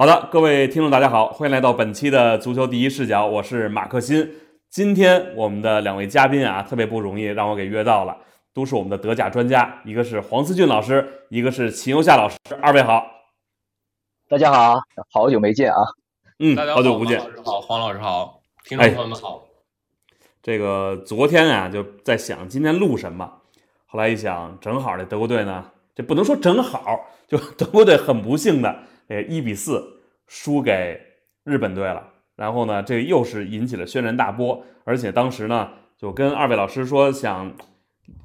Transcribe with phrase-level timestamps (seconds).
[0.00, 4.32] 好的，各位听众，大家好，欢迎来到本期的足球第一视角，我是马克新。
[4.70, 8.16] 今天我们的两位嘉宾啊，特别不容易，让我给约到了，
[8.54, 13.04] 都是我们的德甲专家，一个是黄思俊老师，一个是秦游夏老师，二位好。
[14.26, 14.80] 大家好，
[15.12, 15.76] 好久没见啊。
[16.38, 17.20] 嗯，大家好久不见。
[17.20, 19.44] 黄老师好，黄老师好，听众朋友们好。
[20.42, 23.30] 这个昨天啊，就在想今天录什么，
[23.84, 28.74] 后来一想，正好这德国队呢，这不能说正好，就德国队很不幸的，
[29.08, 29.98] 哎，一比四
[30.30, 31.00] 输给
[31.42, 32.06] 日本队了。
[32.36, 37.52] 然后呢，这又是引起了轩然大波，而且当时呢，就跟二位老师说想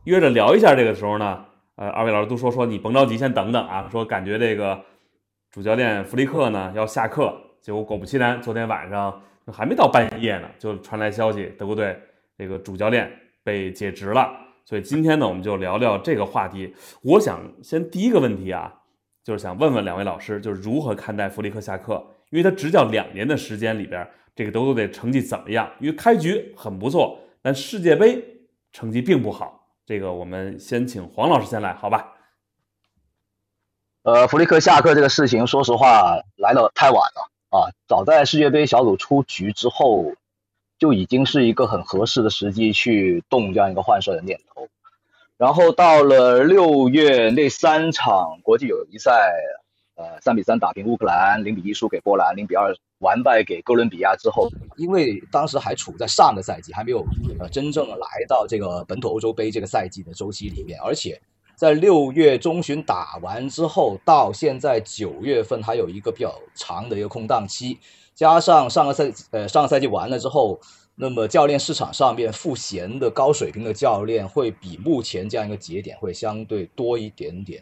[0.04, 1.44] 约着聊一下这个时候呢，
[1.78, 4.80] 呃，二位老师都说说你甭着急，先等等啊，说感觉这个
[5.50, 9.22] 主教练弗利克呢要下课，结果果不其然，昨天晚上。
[9.54, 11.96] 还没到半夜呢，就传来消息，德国队
[12.36, 13.12] 这个主教练
[13.44, 14.36] 被解职了。
[14.66, 16.74] 所以今天呢，我们就聊聊这个话题。
[17.04, 18.74] 我想先第一个问题啊，
[19.26, 22.06] 就是想问问两位老师，就是如何看待弗里克下课？
[22.30, 25.68] 因为他执教两年的时间里边，这个德国队成绩怎么样？
[25.80, 28.24] 因为开局很不错，但世界杯
[28.72, 29.68] 成绩并不好。
[29.84, 32.14] 这个我们先请黄老师先来，好吧？
[34.04, 37.32] 呃，弗里克下课这个事情，说实话来的太晚了。
[37.50, 40.14] 啊，早在世界杯小组出局之后，
[40.78, 44.68] 就已经是一个很合适的时机去动这样一个换帅的念头。
[45.38, 49.32] 然后到了六月那三场国际友谊赛，
[49.96, 57.06] 呃，三比三打平乌克兰，零比一输给波兰，零比二完败给哥伦比亚之后，因为当时还处在上个赛季，还没有
[57.40, 61.22] 呃真正来到这个本土欧洲杯这个赛季的周期里面，而且。
[61.58, 67.80] 在六月中旬打完之后，到现在九月份还有一个比较长的一个空档期，
[68.14, 70.60] 加上上个赛呃上个赛季完了之后，
[70.96, 77.62] 那么教练市场上面赋闲的高水平的教练会比目前这样一个节点会相对多一点点，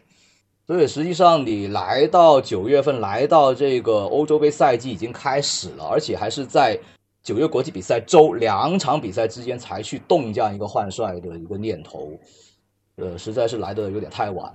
[0.66, 6.78] 所以实际上你来到九月份，来到这个欧洲杯赛季已经开始了，而且还是在
[7.22, 12.12] 九月国际比赛周两场比赛之间才去动这样一个换帅的一个念头。
[12.96, 14.54] 呃，实在是来的有点太晚。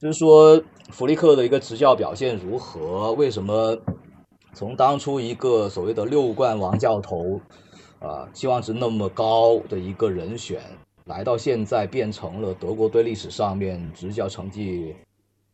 [0.00, 3.12] 就是说，弗利克的一个执教表现如何？
[3.12, 3.76] 为什么
[4.52, 7.40] 从当初一个所谓的六冠王教头，
[8.02, 10.60] 啊，期望值那么高的一个人选，
[11.04, 14.94] 来到现在变成了德国队历史上面执教成绩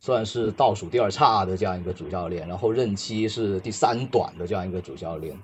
[0.01, 5.37] 算是倒数第二差的这样一个主教练，然后任期是第三短的这样一个主教练，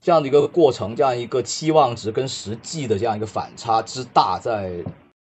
[0.00, 4.82] 这样的一个过程，这样一个期望值跟实际的这样一个反差之大，在。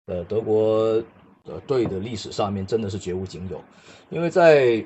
[0.07, 1.01] 呃，德国
[1.45, 3.61] 呃队的历史上面真的是绝无仅有，
[4.09, 4.83] 因为在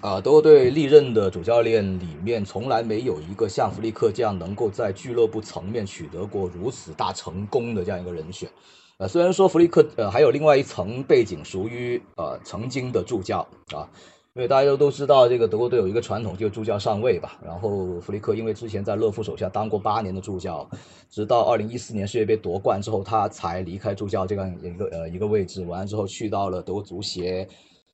[0.00, 8.48] 啊德国队历任的主教练里面，从来没有一个像弗利克这样能够在俱乐部层面取得过如此大成功的这样一个人选。
[8.96, 13.88] 呃，虽然说弗利克呃还有另外一层背景，属于呃曾经的助教啊。
[14.34, 17.36] 因为大家都都知道，这个德国队有一个传统，就是助教上位吧。
[17.44, 20.66] 然后弗里克因为之前在勒夫手下当过八年的助教，
[21.10, 25.64] 直到二零一四年世界杯夺冠之后，他才离开助教这样一个呃一个位置。
[25.64, 27.46] 完了之后去到了德国足协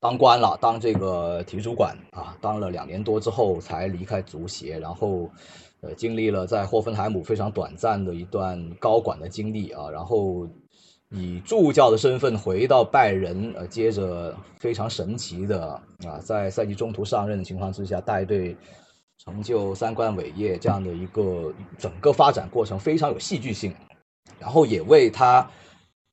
[0.06, 4.78] 当官了，当这个体育主管啊，当了两年多之后才离开足协。
[4.78, 5.28] 然后
[5.80, 10.48] 呃经历了在霍芬海姆非常短暂的一段高管的经历啊，然后。
[11.10, 18.56] 以助教的身份回到拜仁，呃，接着非常神奇的啊，在赛季中途上任的情况之下，带队
[19.24, 23.72] 成就三冠伟业这样的一个整个发展过程非常有戏剧性，
[24.40, 25.48] 然后也为他，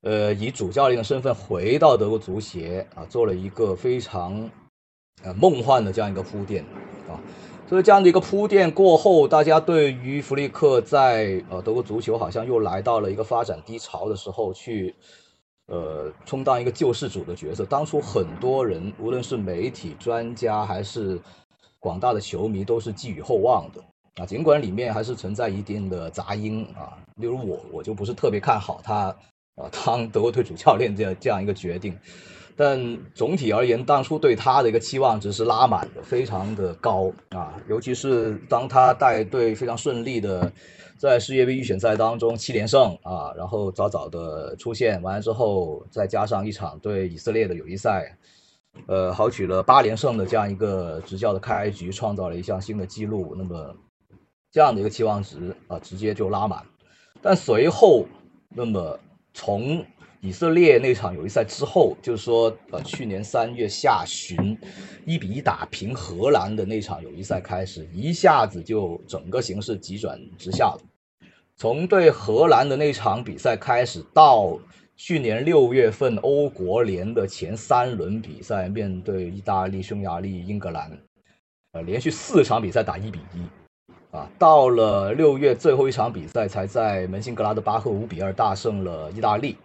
[0.04, 4.50] 呃，以主教练的身份回到德国足协啊，做了一个非常
[5.22, 6.62] 呃梦幻的这样一个铺垫
[7.08, 7.16] 啊。
[7.66, 14.94] 所以这样的一个铺垫过后，大家对于弗利克在呃德国足球好像又来到了一个发展低潮的时候，去
[15.68, 17.64] 呃充当一个救世主的角色。
[17.64, 21.18] 当初很多人，无论是媒体、专家还是
[21.80, 23.82] 广大的球迷，都是寄予厚望的
[24.22, 24.26] 啊。
[24.26, 29.16] 尽管里面还是存在一定的杂音啊，例如我，我就不是特别看好他
[29.56, 31.96] 啊当德国队主教练这样这样一个决定。
[32.56, 37.60] 但总体而言，当初对他的一个期望值是拉满的，非常的高啊！
[37.68, 40.52] 尤其是当他带队非常顺利的
[40.96, 48.16] 在世界杯预选赛当中七连胜啊，然后早早的出现完了之后，再加上一场对以色列的友谊赛，
[48.86, 53.34] 呃，豪取了八连胜的这样一个执教的开局，创造了一项新的纪录。
[53.36, 53.74] 那么
[54.52, 56.64] 这样的一个期望值啊，直接就拉满。
[57.20, 58.06] 但随后，
[58.50, 59.00] 那么
[59.34, 59.84] 从
[60.20, 64.56] 以色列那场友谊赛之后，就是说，呃，去年三月下旬，
[65.04, 70.80] 一比一打平荷兰的那场友谊赛开始，一下子就整个形势急转直下了。
[71.56, 74.58] 从对荷兰的那场比赛开始，到
[74.96, 80.90] 去年六月份欧国联的前三轮比赛，面对意大利、匈牙利、英格兰，
[81.72, 83.42] 呃，连续四场比赛打一比一，
[84.14, 89.56] 啊，到了六月最后一场比赛才在门兴格拉德巴赫五比二大胜了意大利。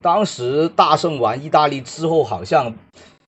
[0.00, 2.74] 当时大胜完意大利之后，好像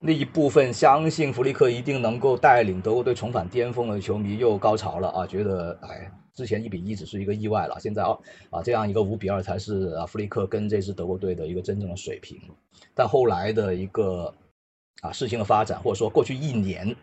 [0.01, 8.17] 那一部分相信弗里克一定能够带领德国队重返巅峰的球迷又高潮了啊，觉得哎，之前一比一只是一个意外了，现在啊
[8.49, 12.41] 啊这样一个五比二才是啊弗里克跟这支德国队的一个真正的水平。
[12.95, 14.33] 但后来的一个
[15.03, 16.97] 啊事情的发展，或者说过去一年。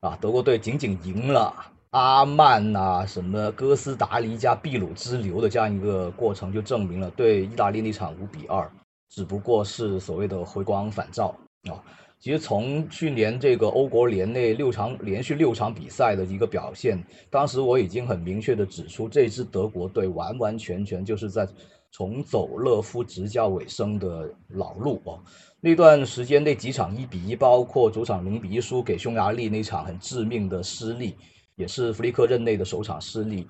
[0.00, 1.54] 啊，德国队仅仅赢了
[1.90, 8.70] 阿曼呐，什么哥斯达黎加、秘鲁之流的这样一个过程，就证明了对意大利那场五比二
[9.08, 11.34] 只不过是所谓的回光返照
[11.68, 11.82] 啊。
[12.20, 21.48] 其实从去年这个欧国联那六场连续六场比赛的一个表现，当时我已经很明确的指出，这支德国队完完全全就是在
[21.90, 25.18] 重走勒夫执教尾声的老路啊。
[25.60, 31.16] 那段时间那几场一比一，包括主场零比一输给匈牙利那场很致命的失利，
[31.60, 33.46] 也是弗里克任内的首场失利。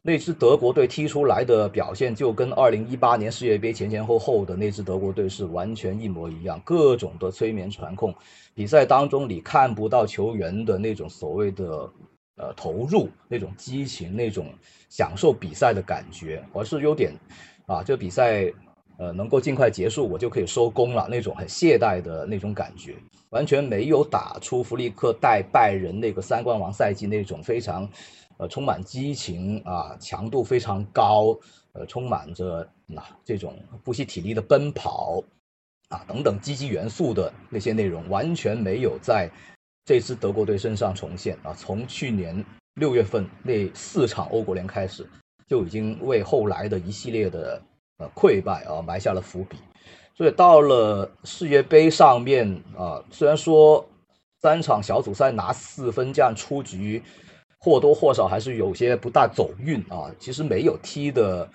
[0.00, 8.14] 那支德国队踢出来的表现，就跟2018年世界杯前前后后的那支德国队是完全一模一样，各种的催眠传控。
[8.54, 11.90] 比赛当中你看不到球员的那种所谓的
[12.36, 14.46] 呃投入、那种激情、那种
[14.88, 17.12] 享受比赛的感觉，而是有点
[17.66, 18.50] 啊，这比赛。
[19.00, 22.96] 呃，能够尽快结束，我就可以收工了，那种很懈怠的那种感觉，
[23.30, 27.88] 完全没有打出弗利克带拜仁那个三冠王赛季那种非常，
[28.36, 31.38] 呃，充满激情啊，强度非常高，
[31.72, 35.22] 呃，充满着那这种不惜体力的奔跑，
[35.88, 39.30] 啊，等等积极元素的那些内容，完全没有在
[39.84, 41.52] 这支德国队身上重现啊。
[41.54, 42.44] 从去年
[42.74, 45.08] 六月份那四场欧国联开始，
[45.46, 47.62] 就已经为后来的一系列的。
[48.00, 49.56] 呃，溃败啊，埋下了伏笔，
[50.18, 53.88] 所以到了世界杯上面啊，虽然说
[54.42, 57.00] 三场小组赛拿四分这样出局，
[57.60, 60.10] 或多或少还是有些不大走运啊。
[60.18, 61.48] 其实没有踢的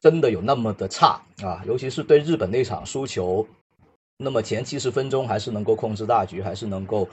[0.00, 3.46] 真的有那么的差啊，尤其是对日本那场输球，
[4.16, 7.08] 那么前七十分钟还是能够控制大局，还是能够。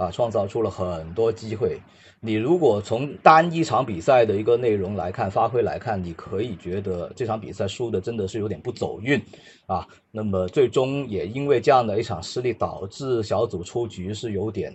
[0.00, 1.78] 啊，创造出了很多机会。
[2.20, 9.22] 你如果从单一场比赛的一个内容来看、发挥来看，你可以觉得这场比赛输的真的是有点不走运
[9.66, 9.86] 啊。
[10.10, 14.74] 那么最终也因为这样的一场失利，导致小组出局是有点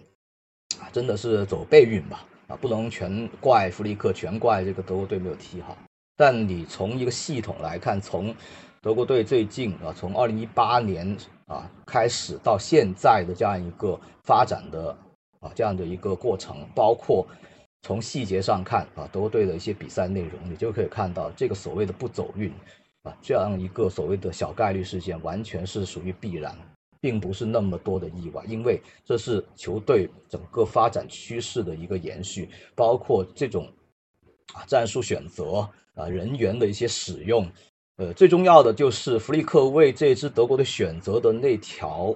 [0.79, 2.23] 啊，真的是走背运吧？
[2.47, 5.75] 啊，不能全怪弗里克，全怪这个德国队没有踢好。
[6.15, 8.33] 但你从一个系统来看，从
[8.79, 11.17] 德国队最近啊，从二零一八年
[11.47, 14.95] 啊开始到现在的这样一个发展的。
[15.45, 17.23] 啊，这样的一个过程，包括
[17.83, 22.51] 从细节上看啊，德国队的一些比赛内容，你就可以看到这个所谓的不走运
[23.03, 26.57] 啊，这样一个所谓的小概率事件，完全是属于必然，
[26.99, 33.71] 并不是那么多的意外，因为这是球队整个发展趋势的一个延续，包括这种
[34.55, 37.47] 啊战术选择啊人员的一些使用，
[37.97, 42.15] 呃，最重要的就是弗利克为这支德国队选择的那条。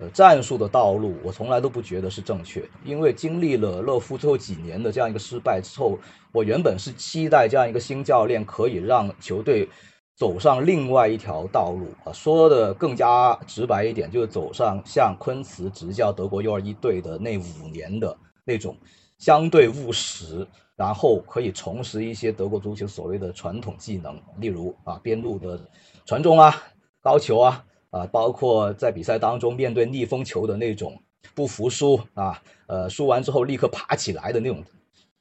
[0.00, 5.98] 呃，战术的道路，我从来都不觉得是正确的，因为经历了勒夫最后几年的这样一个失败之后，
[6.32, 9.68] 我原本是期待这样一个新教练可以让球队
[10.16, 18.16] 走上另外一条道路啊，说的更加直白一点，就是走上像昆茨执教德国 U 二一队的那五年的
[18.46, 18.74] 那种
[19.18, 25.60] 相对务实，然后可以重拾一些德国足球所谓的传统技能，例如啊边路的
[26.06, 26.56] 传中啊、
[27.02, 27.66] 高球啊。
[27.90, 31.02] 啊，包括在比赛当中面对逆风球的那种
[31.34, 34.62] 不服输啊，呃，输完之后立刻爬起来的那种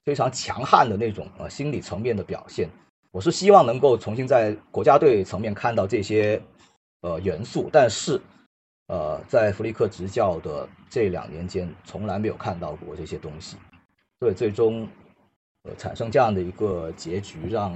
[0.06, 2.70] 非常强悍的那种呃心理层面的表现，
[3.12, 6.40] 我是希望能够重新在国家队层面看到这些
[7.02, 8.22] 呃元素，但是
[8.86, 13.58] 呃，在弗里克执教的这两年间，从来没有看到过这些东西，
[14.20, 14.88] 所以最终
[15.64, 17.76] 呃产生这样的一个结局，让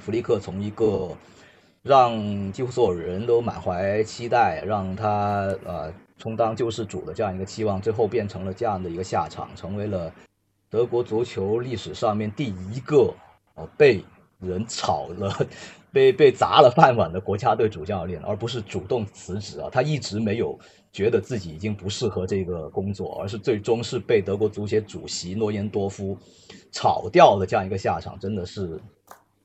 [0.00, 1.16] 弗里克从一个。
[1.82, 10.12] 让几乎所有人都满怀期待，让他呃充当救世主的这样一个期望，最后变成了这样的一个下场，成为了
[10.68, 13.14] 德国足球历史上面第一个
[13.54, 14.04] 哦被
[14.40, 15.32] 人炒了、
[15.92, 19.68] 被被砸了饭碗的国家队主教练，而不是主动辞职啊。
[19.72, 20.58] 他一直没有
[20.92, 26.18] 觉得自己已经不适合这个工作，而是最终是被德国足协主席诺言多夫
[26.72, 28.78] 炒掉的这样一个下场，真的是。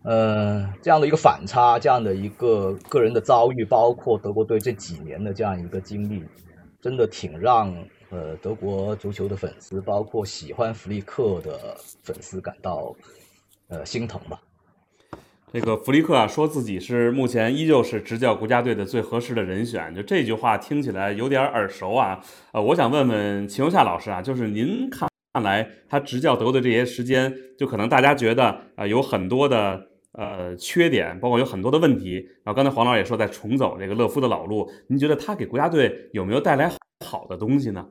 [0.03, 6.21] 呃，这样的一个反差，这样的一个个人的遭遇，包括德国队这几年的这样一个经历，
[6.81, 7.73] 真的挺让
[8.09, 12.93] 呃德国足球的粉丝，包括喜欢弗利克的粉丝感到
[13.69, 14.41] 呃心疼吧。
[15.53, 22.19] 这个弗利克啊，说自己是目前依旧是执教国家队的最合适的人选，就这句话听起来有点耳熟啊。
[22.51, 25.07] 呃，我想问问秦游夏老师啊，就是您看。
[25.35, 32.29] 看来，他执教德国队这些时间，就可能大家觉得啊有很多的呃缺点，包括有很多的问题。
[32.43, 36.71] 然后刚才黄老师也说在重走这个勒夫的老路，您觉得他给国家队有没有带来
[37.05, 37.87] 好的东西呢？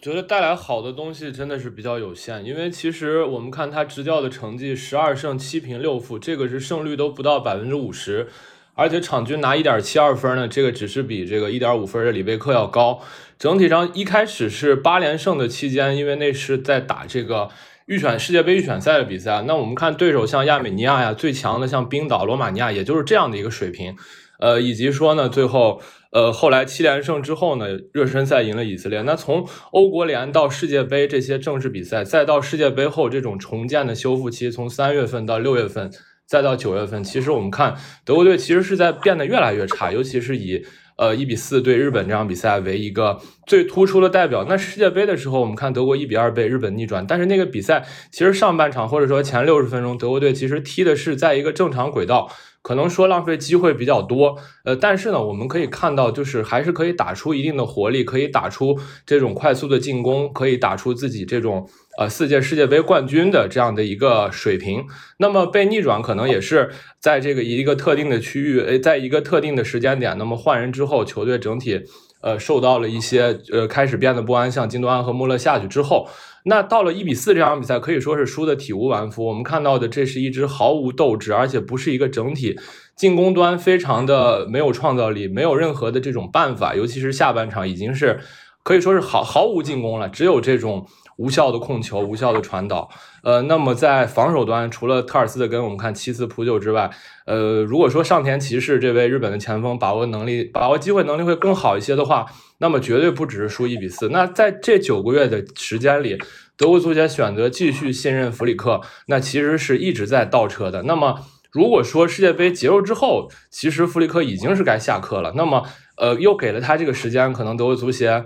[0.00, 8.28] 觉得带来好的东西真的是比较有限，因为其实我们看他执教的成绩，十二胜七平六负，这个是胜率都不到百分之五十。
[8.76, 13.00] 而且场均拿一点七二分呢，这个只是比这个一点五分的里贝克要高。
[13.38, 17.48] 整体上一开始是八连胜的期间，因为那是在打这个
[17.86, 19.42] 预选世界杯预选赛的比赛。
[19.46, 23.94] 那我们看对手像亚美尼亚呀，最强的像冰岛、罗马尼亚，也就是这样的一个水平。
[24.38, 29.02] 呃，以及说呢，最后呃后来七连胜之后呢，热身赛赢了以色列。
[29.02, 35.90] 那从欧国联到世界杯这些正式比赛，再到世界杯后这种重建的修复期，从三月份到六月份。
[36.26, 40.64] 再到九月份，其实我们看德国队其实是在变得越来越差，尤其是以
[40.96, 44.44] 呃一比四对日本这场比赛为一个最突出的代表。
[44.48, 52.30] 那世界杯的时候，我们看德国一比二被日本逆转，但是那个比赛其实上半场或者说前六十分钟，德国队其实踢的是在一个正常轨道。
[52.62, 64.84] 可能说浪费机会比较多，呃，但是呢，我们可以看到，就是还是可以打出一定的活力，可以打出这种快速的进攻，可以打出自己这种呃四届世界杯冠军的这样的一个水平。
[65.18, 66.70] 那么被逆转，可能也是
[67.00, 71.80] 在这个一个特定的区域，呃，在一个特定的时间点，那么换人之后，球队整体
[72.22, 76.08] 呃受到了一些呃开始变得不安，像金多安和穆勒下去之后。
[76.46, 79.24] 那到了一比四这场比赛，可以说是输的体无完肤。
[79.24, 82.54] 我们看到的，这是一支毫无斗志，而且不是一个整体
[82.94, 86.74] 进攻端非常的没有创造力，没有任何的这种办法。
[86.74, 88.20] 尤其是下半场已经是
[88.62, 90.86] 可以说是毫毫无进攻了，只有这种
[91.16, 92.88] 无效的控球、无效的传导。
[93.22, 96.90] 呃，那么在防守端，除了特尔斯的跟我们看七次扑救之外，
[97.26, 102.26] 呃，如果说上田骑士这位日本的前锋把握能力、把握机会能力会更好一些的话。
[102.58, 104.08] 那么绝对不只是输一比四。
[104.10, 106.16] 那在这九个月的时间里，
[106.56, 110.84] 德国足协选择继续信任弗里克，那其实是一直在倒车的。
[110.84, 111.18] 那么
[111.50, 115.32] 如果说世界杯结束之后，其实弗里克已经是该下课了。
[115.36, 115.64] 那么，
[115.98, 118.24] 呃，又给了他这个时间，可能德国足协。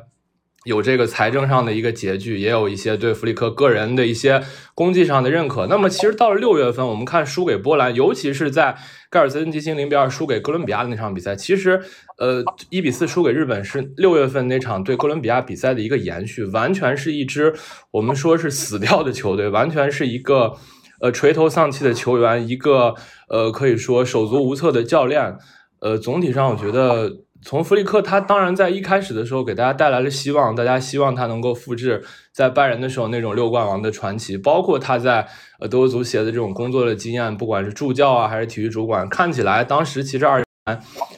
[0.68, 4.42] 有这个财政上的一个拮据，也有一些对弗里克个人的一些
[4.75, 5.66] 功绩上的认可。
[5.66, 8.76] 那么，其实到了六月份，我们看输给波兰，尤其是在
[9.08, 11.80] 盖尔森基辛零比二输给哥伦比亚的那场比赛，其实，
[12.18, 17.54] 呃，一比四输给日本是六月份那场对哥伦比亚比赛的一个延续，完全是一支
[17.90, 20.52] 我们说是死掉的球队，完全是一个
[21.00, 22.94] 呃垂头丧气的球员，一个
[23.30, 25.34] 呃可以说手足无措的教练。
[25.80, 27.25] 呃，总体上我觉得。
[27.40, 32.02] 从弗里克，他当然在一开始的时候给大家带来了希望，大家希望他能够复制
[32.33, 35.26] 在拜仁的时候那种六冠王的传奇，包括他在
[35.61, 40.42] 呃德国足协的这种工作的经验，不管是助教啊还是体育主管，看起来当时其实二，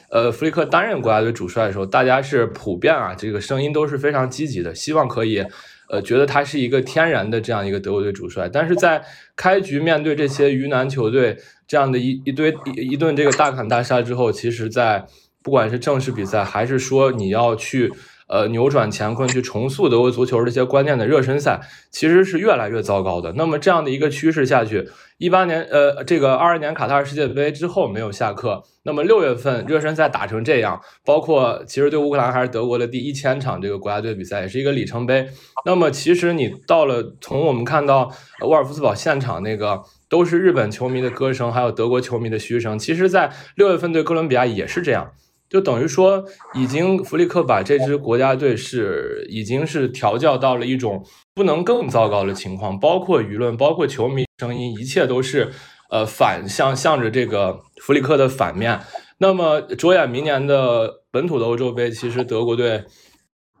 [0.09, 5.43] 呃弗里克担任国家队主帅的时候，大家是普遍啊这个声音都是非常积极的，希望可以
[5.89, 9.03] 呃觉得他是一个天然的这样一个德国队主帅，但是在
[9.35, 11.35] 开局面对这些鱼腩球队
[11.67, 15.07] 这样的一一堆一一顿这个大砍大杀之后，其实在。
[15.43, 17.91] 不管是正式比赛，还是说你要去
[18.27, 23.33] 呃扭转乾坤，去重塑德国足球这些观念的热身赛，其实是越来越糟糕的。
[23.35, 35.27] 那么这样的一个趋势下去，一八年呃这个二二年卡塔尔世界杯之后没有下课，那么六月份热身赛打成这样，包括其实对乌克兰还是德国的第一千场这个国家队比赛，也是一个里程碑。
[35.65, 45.11] 那么其实你到了从我们看到沃尔夫斯堡现场那个都是日本球迷的歌声，还有德国球迷的嘘声，其实在六月份对哥伦比亚也是这样。
[45.51, 51.05] 就等于说，已经弗里克把这支国家队是已经是调教到了一种
[51.35, 55.51] 不能更糟糕的情况，包括舆论，包括球迷声音，一切都是
[55.89, 58.79] 呃反向向着这个弗里克的反面。
[59.17, 62.85] 那么着眼明年的本土的欧洲杯，其实德国队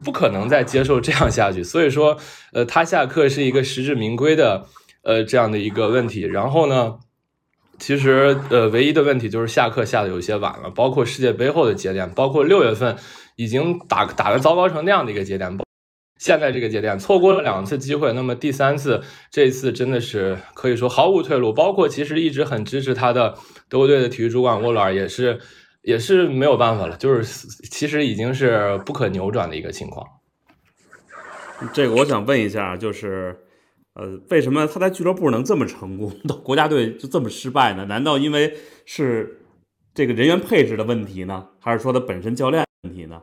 [0.01, 2.17] 不可能再接受这样下去，所以说
[2.53, 4.65] 呃他下课是一个实至名归的
[5.03, 6.21] 呃这样的一个问题。
[6.21, 6.99] 然后呢？
[7.81, 12.95] 其实，呃，唯一的问题就是下课下的有些晚了，包括世界杯后的节点，包括六月份
[13.37, 15.57] 已经打打的糟糕成那样的一个节点，
[16.19, 21.51] 现在这个节点错过了两次机会，那么第三次，这次真的是可以说毫无退路。
[21.51, 23.33] 包括其实一直很支持他的
[23.67, 25.39] 德国队的体育主管沃尔也是
[25.81, 27.23] 也是没有办法了，就是
[27.71, 30.05] 其实已经是不可扭转的一个情况。
[31.73, 33.35] 这个我想问一下，就是。
[33.93, 37.85] 呃，为什么他在俱乐部能这么成功， 到国家队就这么失败呢？
[37.85, 38.55] 难道因为
[38.85, 39.41] 是
[39.93, 43.21] 这个人员配置的问题呢，还是说他本身教练问题呢？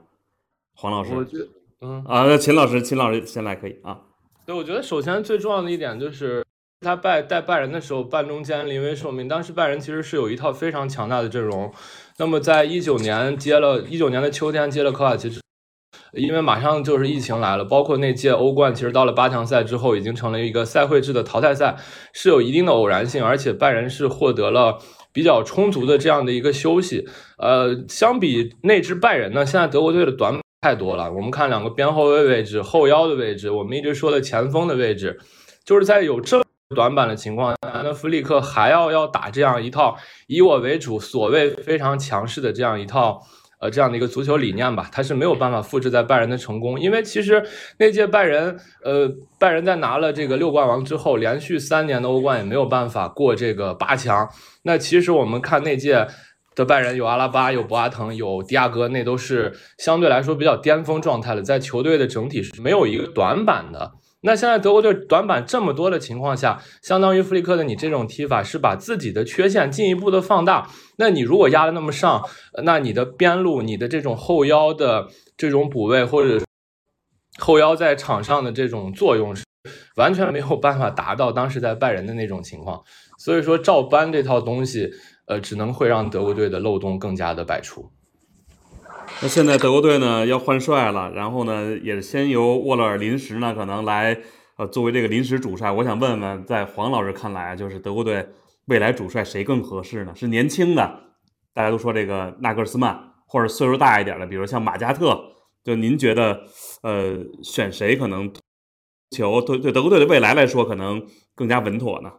[0.74, 1.48] 黄老师，我觉得，
[1.80, 3.98] 嗯啊，那秦老师，秦老师先来可以啊。
[4.44, 6.44] 对，我觉得首先最重要的一点就是
[6.80, 9.26] 他拜带拜仁的时候，半中间临危受命。
[9.26, 11.72] 当时拜仁其实是有一套非常强大的阵容。
[12.18, 15.40] 那么在一九年接了，一九年的秋天接了科瓦奇之。
[16.12, 21.76] 因为马上就是疫情来了，包括那届欧冠，其实到了八强赛之后，已经成了一个赛会制的淘汰赛，
[22.12, 24.78] 是有一定的偶然性，而且拜仁是获得了
[25.12, 27.06] 比较充足的这样的一个休息。
[27.38, 31.12] 呃，相比那支拜仁呢，现在德国队的短板太多了。
[31.12, 35.18] 我们看两个边后卫位置、后腰的位置，我们一直说的前锋的位置，
[35.64, 36.42] 就是在有这
[36.74, 43.22] 短板的情况下，那弗里克还要要打这样一套以我为主、所谓非常强势的这样一套。
[43.60, 47.42] 呃，这样的一个足球理念吧，他是没有办法复制在拜仁的成功，因为其实
[47.78, 54.28] 那届拜仁，呃，拜仁在拿了这个六冠王之后，连续三年的欧冠也没有办法过这个八强。
[54.62, 56.06] 那其实我们看那届
[56.54, 63.92] 的拜仁，有阿拉巴，有博阿滕，有迪亚哥，那都是相对来说比较巅峰状态了，在球队的整体是没有一个短板的。
[64.20, 70.68] 那现在德国队短板这么多的情况下，相当于弗里克的你这种踢法是把自己的缺陷进一步的放大。
[70.96, 72.22] 那你如果压的那么上，
[72.64, 75.06] 那你的边路、你的这种后腰的
[75.36, 76.44] 这种补位，或者
[77.38, 79.44] 后腰在场上的这种作用，是
[79.94, 82.82] 完全没有办法达到当时在拜仁的那种情况。
[83.18, 84.90] 所以说，照搬这套东西，
[85.28, 87.88] 呃，只能会让德国队的漏洞更加的百出。
[89.20, 94.16] 那现在德国队呢要换帅了，然后呢也先由沃勒尔临时呢可能来
[94.56, 95.72] 呃作为这个临时主帅。
[95.72, 98.28] 我想问问，在黄老师看来，就是德国队
[98.66, 100.12] 未来主帅谁更合适呢？
[100.14, 101.00] 是年轻的，
[101.52, 102.96] 大家都说这个纳格尔斯曼，
[103.26, 105.20] 或者岁数大一点的，比如像马加特。
[105.64, 106.44] 就您觉得，
[106.82, 108.32] 呃，选谁可能
[109.10, 112.12] 球对对德国队的未来来说可能更加稳妥呢？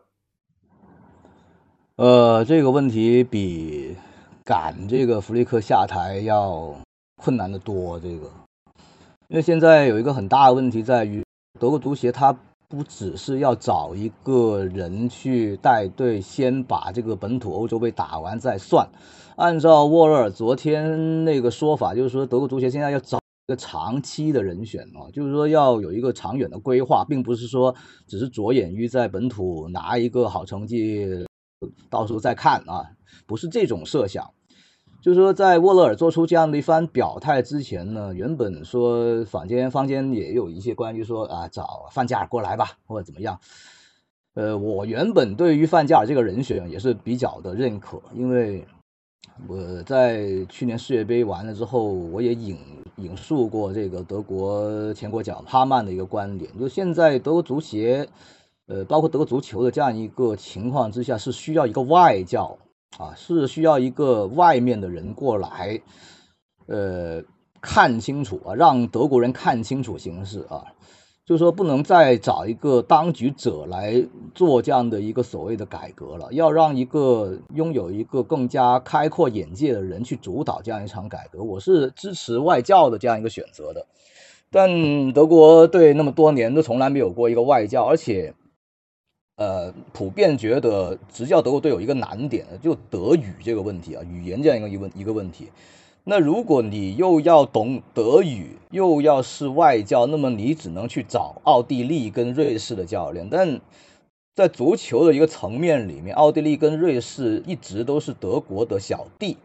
[1.96, 3.96] 呃，这个问题比
[4.44, 6.76] 赶这个弗利克下台要。
[7.22, 8.32] 困难的多，这个，
[9.28, 11.22] 因为现在有一个很大的问题在于，
[11.60, 12.32] 德国足协他
[12.70, 18.88] 不只是要找一个人去带队，先把这个本土欧洲杯打完再算。
[19.36, 27.76] 按照沃勒尔昨天那个说法，就是说德国足协现在要找一个长期的人选啊，就是说要有一个长远的规划，并不是说
[28.08, 31.26] 只是着眼于在本土拿一个好成绩，
[31.90, 32.92] 到时候再看啊，
[33.26, 34.30] 不是这种设想。
[35.02, 43.40] 就是说，在沃勒尔做出这样的一番表态之前呢，原本说坊间坊间也有一些关于说啊找范加尔过来吧，或者怎么样。
[44.34, 48.66] 呃，我原本对于范加尔这个人选也是比较的认可，因为
[49.48, 52.58] 我在去年世界杯完了之后，我也引
[52.98, 58.08] 引述过这个德国前国脚哈曼的一个观点，就现在德国足协，
[58.68, 62.58] 呃，包括德国足球的这样一个情况之下，是需要一个外教。
[62.98, 65.80] 啊，是需要一个外面的人过来，
[66.68, 67.24] 呃，
[67.62, 70.66] 看清楚啊，让德国人看清楚形势啊，
[71.26, 81.42] 就是说不能再找一个当局者来做这样的一个所谓的改革了，要让一个拥有一个更加开阔眼界的人去主导这样一场改革。
[81.44, 83.88] 我是支持外教的这样一个选择的，
[84.52, 88.34] 但德国队那么多年都从来没有过一个外教，而且。
[89.40, 95.48] 呃，普遍觉得执教德国队有一个难点，就德语这个问题啊，语言这样一个一问一个问题。
[96.04, 103.30] 那如果你又要懂德语，又要是外教，那么你只能去找奥地利跟瑞士的教练。
[103.32, 103.62] 但
[104.36, 109.38] 在足球的一个层面里面，奥地利跟瑞士一直都是德国的小弟。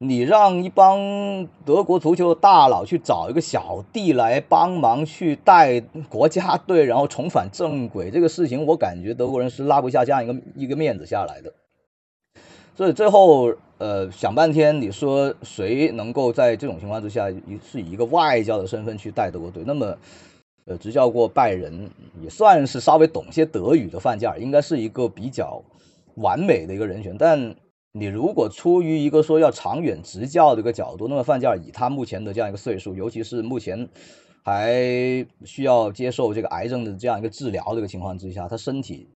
[0.00, 11.52] 你让一帮德国足球的大佬去找一个小弟来帮忙去带国家队，然后重返正轨，这个事情我感觉德国人是拉不下这样一个一个面子下来的。
[12.76, 17.28] 所以最后，呃，想半天，你说谁能够在这种情况之下，
[17.68, 19.64] 是以一个外教的身份去带德国队？
[19.66, 19.98] 那么，
[20.66, 21.90] 呃，执教过拜仁，
[22.22, 25.60] 也算是稍微懂些德语的范加尔，应该是一个比较
[26.14, 27.52] 完美的一个人选，但。
[27.92, 33.88] 你如果出于一个说要长远执教的一个角度，那么范加尔以他目前的这样一个岁数，尤其是目前
[34.44, 34.74] 还
[35.44, 39.08] 需要接受这个癌症的这样一个治疗这个情况之下，他身体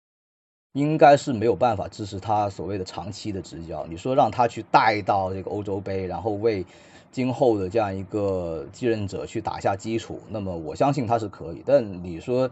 [0.72, 3.86] 应该是没有办法支持他所谓的长期的执教。
[3.86, 6.64] 你说让他去带到这个欧洲杯，然后为
[7.10, 11.62] 今后的这样一个继任者去打下基础，那么我相信他是可以。
[11.66, 12.50] 但你说，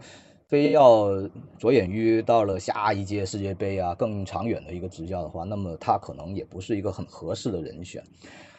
[0.51, 1.09] 非要
[1.57, 8.03] 着眼于到了下一届世界杯啊更长远的一个执教的话，那么他可能也不是一个很合适的人选。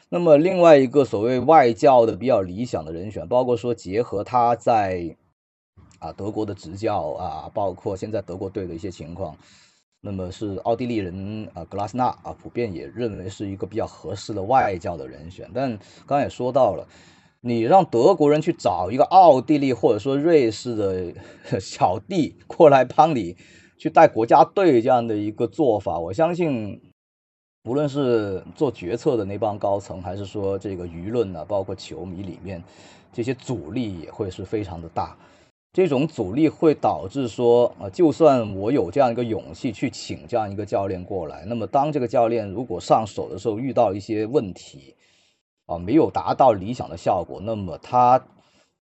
[0.09, 5.15] 那么另外一个所谓外教的比较理想的人选，包括说结合他在
[5.99, 9.37] 啊德国的执教啊，包括现在德国队的一些情况，
[10.01, 15.51] 那么是奥地利人啊格拉斯纳啊，普遍也认为是一个比较合适的外教的人选。
[15.53, 16.89] 但刚才也说到了。
[17.45, 21.13] 你让德国人去找一个奥地利或者说瑞士的
[21.61, 23.37] 小弟过来帮你
[23.77, 26.81] 去带国家队这样的一个做法，我相信
[27.65, 32.63] 无论是做决策的那帮高层，还是说这个舆论呢，包括球迷里面，
[33.13, 35.17] 这些阻力也会是非常的大。
[35.73, 44.95] 这种阻力会导致说，呃，就算我有这样一个勇气去请这样一个教练过来，那么当这个教练如果上手的时候遇到一些问题，
[45.75, 48.23] 啊，没有达到理想的效果，那么他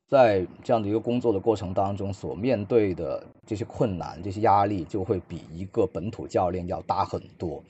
[0.08, 7.62] 在这样的一个工作的过程当中所面对的这些困难、这些压力，就会比一个本土教练要大很多。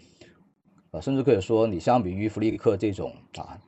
[0.90, 3.58] 呃，甚至可以说，你相比于弗里克这种啊，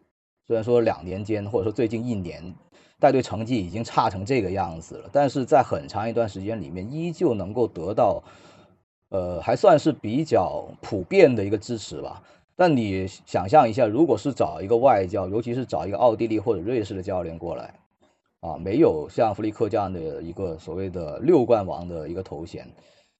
[0.46, 2.54] 虽然说两年间或者说最近一年。
[3.02, 8.22] 带队成绩已经差成这个样子了，但是在很长一段时间里面，依旧能够得到，
[9.08, 12.22] 呃，还算是比较普遍的一个支持吧。
[12.60, 17.72] 但你想象一下，如果是找一个外教，尤其是找一个奥地利或者瑞士的教练过来，
[18.40, 22.70] 啊，没有像弗里克这样的一个所谓的六冠王的一个头衔，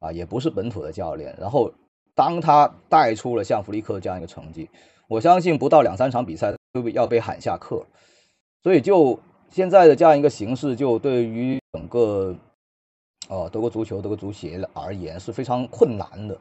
[0.01, 1.73] 啊，也不是本土的教练，然后
[2.15, 4.69] 当他带出了像弗里克这样一个成绩，
[5.09, 7.87] 我相信不到两三场比赛就要被喊下课，
[8.63, 9.19] 所以就。
[9.53, 12.33] 现在的这样一个形式，就对于整个
[13.29, 16.39] 哦德国足球、德国足协而言是非常困难的。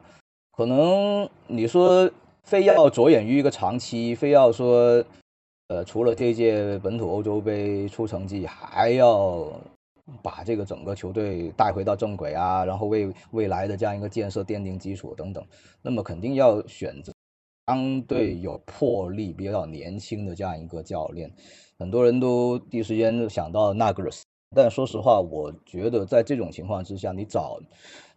[0.52, 2.08] 可能你说
[2.50, 5.04] 非要着眼于一个长期，非要说
[5.68, 9.52] 呃除了这届本土欧洲杯出成绩，还要
[10.20, 15.46] 把这个整个球队带回到正轨啊，然后为未来的这样一个建设奠定基础等等，
[15.80, 17.12] 那么肯定要选择
[17.68, 21.30] 相对有魄力、比较年轻的这样一个教练。
[21.78, 24.24] 很多人都第一时间想到纳格尔斯，
[24.56, 27.60] 但说实话，我觉得在这种情况之下，你找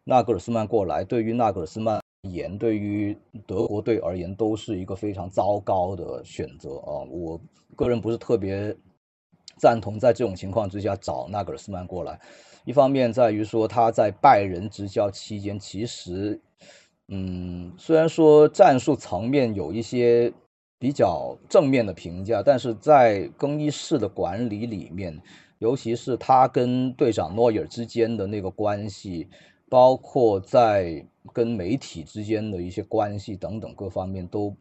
[0.03, 7.03] 纳格尔斯曼过来，对于纳格尔斯曼言，对于德国队而言，都是一个非常糟糕的选择啊！
[7.09, 7.39] 我
[7.75, 8.75] 个人不是特别
[9.57, 12.19] 赞同在这种情况之下找纳格尔斯曼过来。
[12.65, 16.39] 一方面在于说他在拜仁执教期间，其实，
[17.07, 20.33] 嗯，虽然说战术层面有一些。
[20.79, 25.17] 比较正面的评价，但是在更衣室的管理里面，
[25.59, 29.29] 尤其是他跟队长诺伊尔之间的那个关系，
[29.69, 34.55] 包括在跟媒体之间的一些关系等等各方面都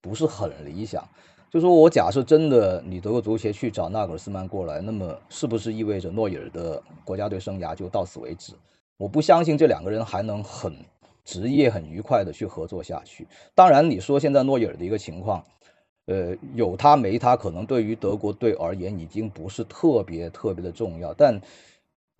[0.00, 1.06] 不是很理想。
[1.50, 8.52] 就说我假设真的你德国足协去找纳格尔斯曼过来，那么是不是意味着诺伊尔的国家队生涯就到此为止？
[8.96, 10.74] 我不相信这两个人还能很
[11.24, 13.26] 职业、很愉快的去合作下去。
[13.54, 15.44] 当然，你说现在诺伊尔的一个情况。
[16.06, 21.12] 呃，有他没他，可能对于德国队而言已经不是特别特别的重要。
[21.12, 21.38] 但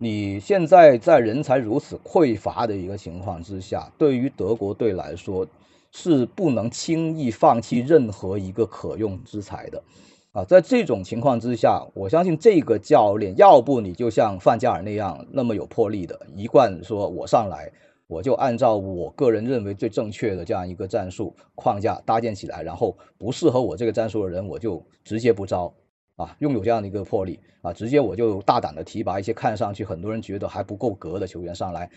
[0.01, 5.45] 你现在在人才如此匮乏的一个情况之下，对于德国队来说
[5.91, 9.83] 是不能轻易放弃任何一个可用之才的。
[10.31, 17.69] 啊，在这种情况之下，我相信这个教练，要不你就像范加尔那样那么有魄力的，一贯说我上来。
[18.07, 25.73] 我就按照我个人认为最正确的这样一个战术框架搭建起来，然后不适合我这个战术的人，我就直接不招，
[26.19, 31.89] 啊，拥有这样的一个魄力啊，直接我就大胆的提拔一些看上去很多人觉得还不够格的球员上来，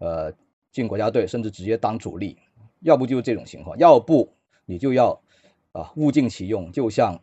[0.00, 0.32] 呃，
[0.72, 2.38] 进国家队，甚至直接当主力，
[2.80, 4.34] 要不就是这种情况，要不
[4.66, 5.20] 你就要
[5.70, 7.20] 啊物尽其用，就像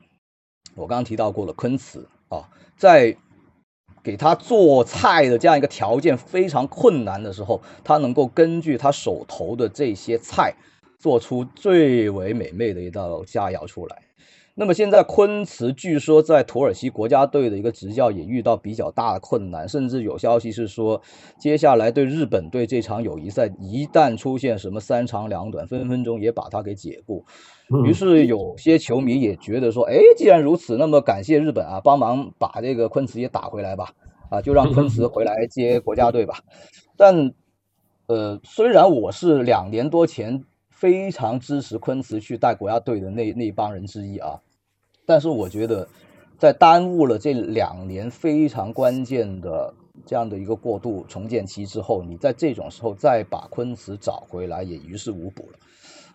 [0.75, 3.17] 我刚刚提到过的昆茨啊，在。
[4.03, 10.53] 给他做菜的这样一个条件非常困难的时候，他能够根据他手头的这些菜，
[10.99, 14.03] 做出最为美味的一道佳肴出来。
[14.57, 21.01] 那么现在昆茨据说在土耳其国家队的一个执教也遇到比较大的困难，甚至有消息是说，
[21.37, 27.25] 接下来对日本队这场友谊赛一旦出现什么三长两短，分分钟也把他给解雇。
[27.83, 33.91] 于是有些球迷也觉得说，哎，既然如此，那么感谢日本啊，帮忙把这个昆茨也打回来吧，
[34.29, 36.39] 啊，就让昆茨回来接国家队吧。
[36.95, 37.33] 但，
[38.07, 44.39] 呃，虽然我是两年多前非常支持昆茨去带国家队的那那帮人之一啊。
[45.05, 45.87] 但是我觉得，
[46.37, 49.73] 在耽误了这两年非常关键的
[50.05, 55.59] 这样的一个过渡重建期之后，你在这种时候再把昆茨找回来也于事无补了。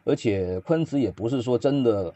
[0.04, 2.12] 而且昆茨也不是说真的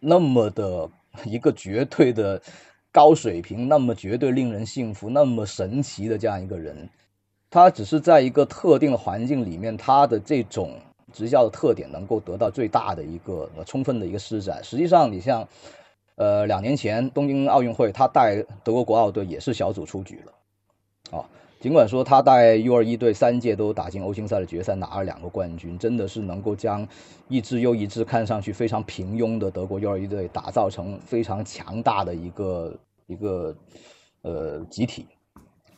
[0.00, 0.90] 那么的
[1.24, 2.42] 一个绝对的
[2.90, 6.88] 高水平，那么绝对令人信服，那么神奇的这样一个人，
[7.50, 10.74] 他只是在一个特定的环境里面，他的这种
[11.12, 14.62] 执教的特点能够得到最大的一个充分的一个施展。
[14.64, 15.48] 实际上，你像。
[16.20, 21.24] 呃，两年前东京奥运会，他带德国国奥队也是小组出局了，啊，
[21.60, 26.86] 尽管说他带 U21 队三届都打进欧青赛的决赛，拿了两个冠军，真的是能够将
[27.28, 33.56] 一支又一支看上去非常平庸的德国 U21 队打造成非常强大的一个一个
[34.20, 35.06] 呃集体，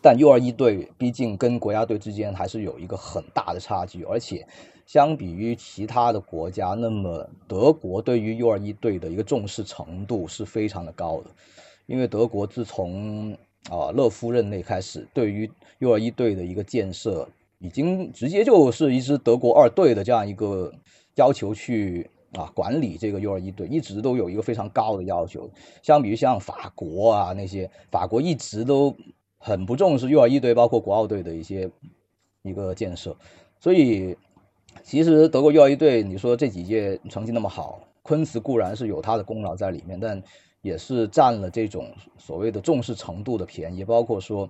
[0.00, 4.44] 但 U21 队毕竟跟国家队之间还是有一个很大的差距，而且
[4.86, 11.30] 相比于其他的国家，那么德国对于 U 二一队的一个重视程度是非常的高的，
[11.86, 13.32] 因为德国自从
[13.70, 20.72] 啊勒夫任内开始，对于 U 二一队的一个建设，已经直接就是一支德国二队的这样一个
[21.14, 22.10] 要求去。
[22.32, 25.50] 啊，管理这个 U 二一队一直都有一个非常高的要求，
[25.82, 28.96] 相比于像法国啊那些，法国一直都
[29.36, 31.70] 很不重视 U 二一队，包括国奥队的一些
[32.40, 33.14] 一个建设。
[33.60, 34.16] 所以，
[34.82, 40.22] 其实德国 U21 队，你说这几届成绩那么好，昆茨固然是有他的功劳在里面，但
[40.60, 41.86] 也是占了这种
[42.18, 44.48] 所谓的重视程度的便宜，包括说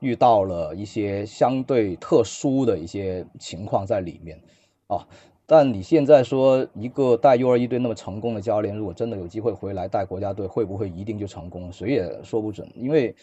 [0.00, 4.40] 遇到了一些相对特殊的一些情况在里面
[4.86, 5.06] 啊。
[5.46, 11.70] 但你现在说一个带 U21 队那么成功的教练，如果真的有机会回来带国家队，会不会一定就成功？
[11.70, 12.66] 谁也说不准。
[12.74, 13.14] 因为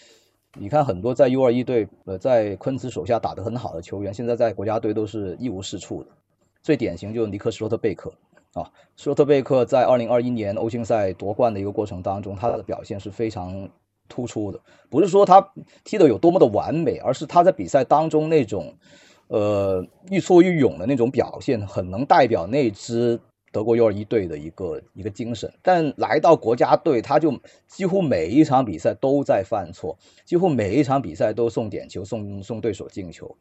[0.57, 6.09] 你看很多在 U21 队呃在昆茨手下打得很好的球员，现在在国家队都是一无是处的。
[6.61, 8.13] 最典型就是尼克施洛特贝克
[8.53, 13.69] 啊，施洛特贝克在2021年欧青赛夺冠的一个过程当中，他的表现是非常
[14.07, 14.59] 突出的。
[14.89, 15.51] 不是说他
[15.83, 18.73] 踢得有多么的完美，而是他在比赛当中那种。
[19.33, 23.17] 呃，愈挫愈勇的那种表现，很能代表那支
[23.53, 25.49] 德国 U 二一队的一个一个精神。
[25.61, 33.33] 但来到国家队，他就几乎每一场比赛都在犯错，几乎每一场比赛都送点球，送送对手进球。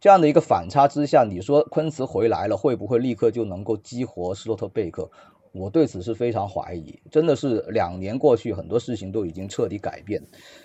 [0.00, 5.10] 这样的一个反差之下，你说昆茨回来了，会不会立刻就能够激活施洛特贝克？
[5.50, 10.22] 我对此是非常怀疑，真的是两年过去，很多事情都已经彻底改变。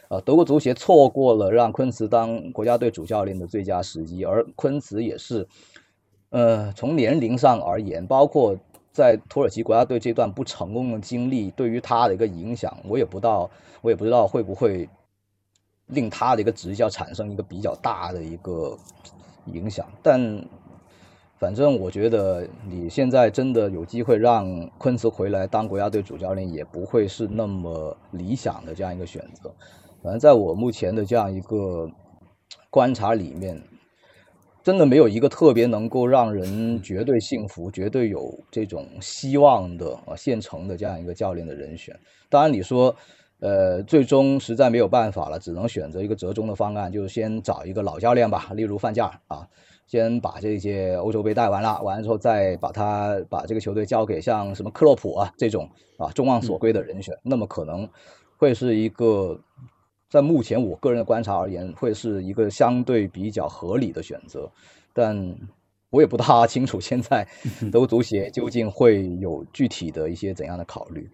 [0.09, 5.47] 呃，德国足协错过了让昆茨当国家队主教练的最佳时机，而昆茨也是，
[6.29, 8.55] 呃，从年龄上而言，包括
[8.91, 13.49] 在土耳其国家队这段不成功的经历，对于他的一个影响，我也不到，
[13.81, 14.87] 我也不知道会不会
[15.87, 18.77] 令他的一个执教产生一个比较大的一个
[19.45, 20.43] 影响，但。
[21.39, 29.53] 反正我觉得你现在真的有机会让昆茨回来当国家队主教练，也不会是那么理想的这样一个选择。
[30.01, 31.91] 反正在我目前的这样一个
[32.69, 33.61] 观察里面，
[34.63, 41.99] 真的没有一个特别能够让人绝对幸福、绝对有这种希望的啊现成的这样一个教练的人选。
[42.29, 42.95] 当然，你说，
[43.39, 49.47] 呃，最终实在没有办法了，只能选择一个折中的方案，就是先找一个老教练吧，例如范加尔啊。
[49.85, 57.87] 先把这些欧洲杯带完了，完了之后再把他把这个球队交给像什么克洛普啊这种啊众望所归的人选，那么可能
[58.37, 59.39] 会是一个
[60.09, 64.49] 在目前我个人的观察而言，会是一个相对比较合理的选择。
[64.93, 65.35] 但
[65.89, 67.27] 我也不大清楚现在
[67.71, 71.11] 德国足协究竟会有具体的一些怎样的考虑。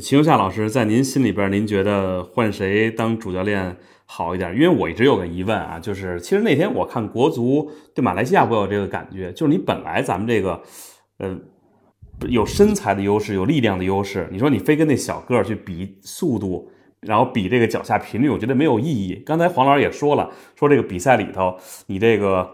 [0.00, 3.76] 齐永夏老师在您心里边，您觉得换谁当主教练？
[4.08, 10.62] 好一点，因为我一直有个疑问啊，就是其实那天我看国足对马来西亚，我有这个感觉，就是你本来咱们这个，
[11.18, 11.36] 呃，
[12.28, 19.20] 有身材的优势，有力量的优势，你说你非跟那小个儿去比速度，然后比这个脚下频率，我觉得没有意义。
[19.26, 21.56] 刚才黄老师也说了，说这个比赛里头，
[21.86, 22.48] 你这个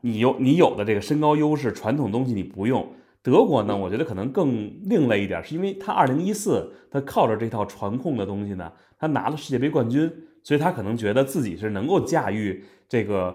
[0.00, 2.94] 你有你有的这个身高优势，传统东西你不用。
[3.22, 10.10] 德国呢，我觉得可能更另类一点，是因为他二零一四他靠着这套传控的东西呢，他拿了世界杯冠军。
[10.44, 13.32] 所以他可能觉得自己是能够驾驭这个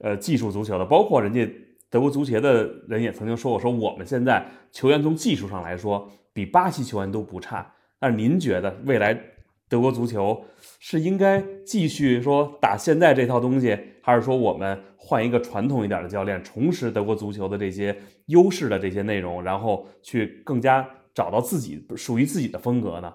[0.00, 1.50] 呃技术足球的，包括人家
[1.88, 7.72] 德国足协的人也曾经说过，说我们现在球员从技术上来说比巴西球员都不差。
[7.98, 9.18] 但是您觉得未来
[9.66, 10.44] 德国足球
[10.84, 23.14] 是应该继续说打现在这套东西，还是说我们换一个传统一点的教练，重拾德国足球的这些优势的这些内容，然后去更加找到自己属于自己的风格呢？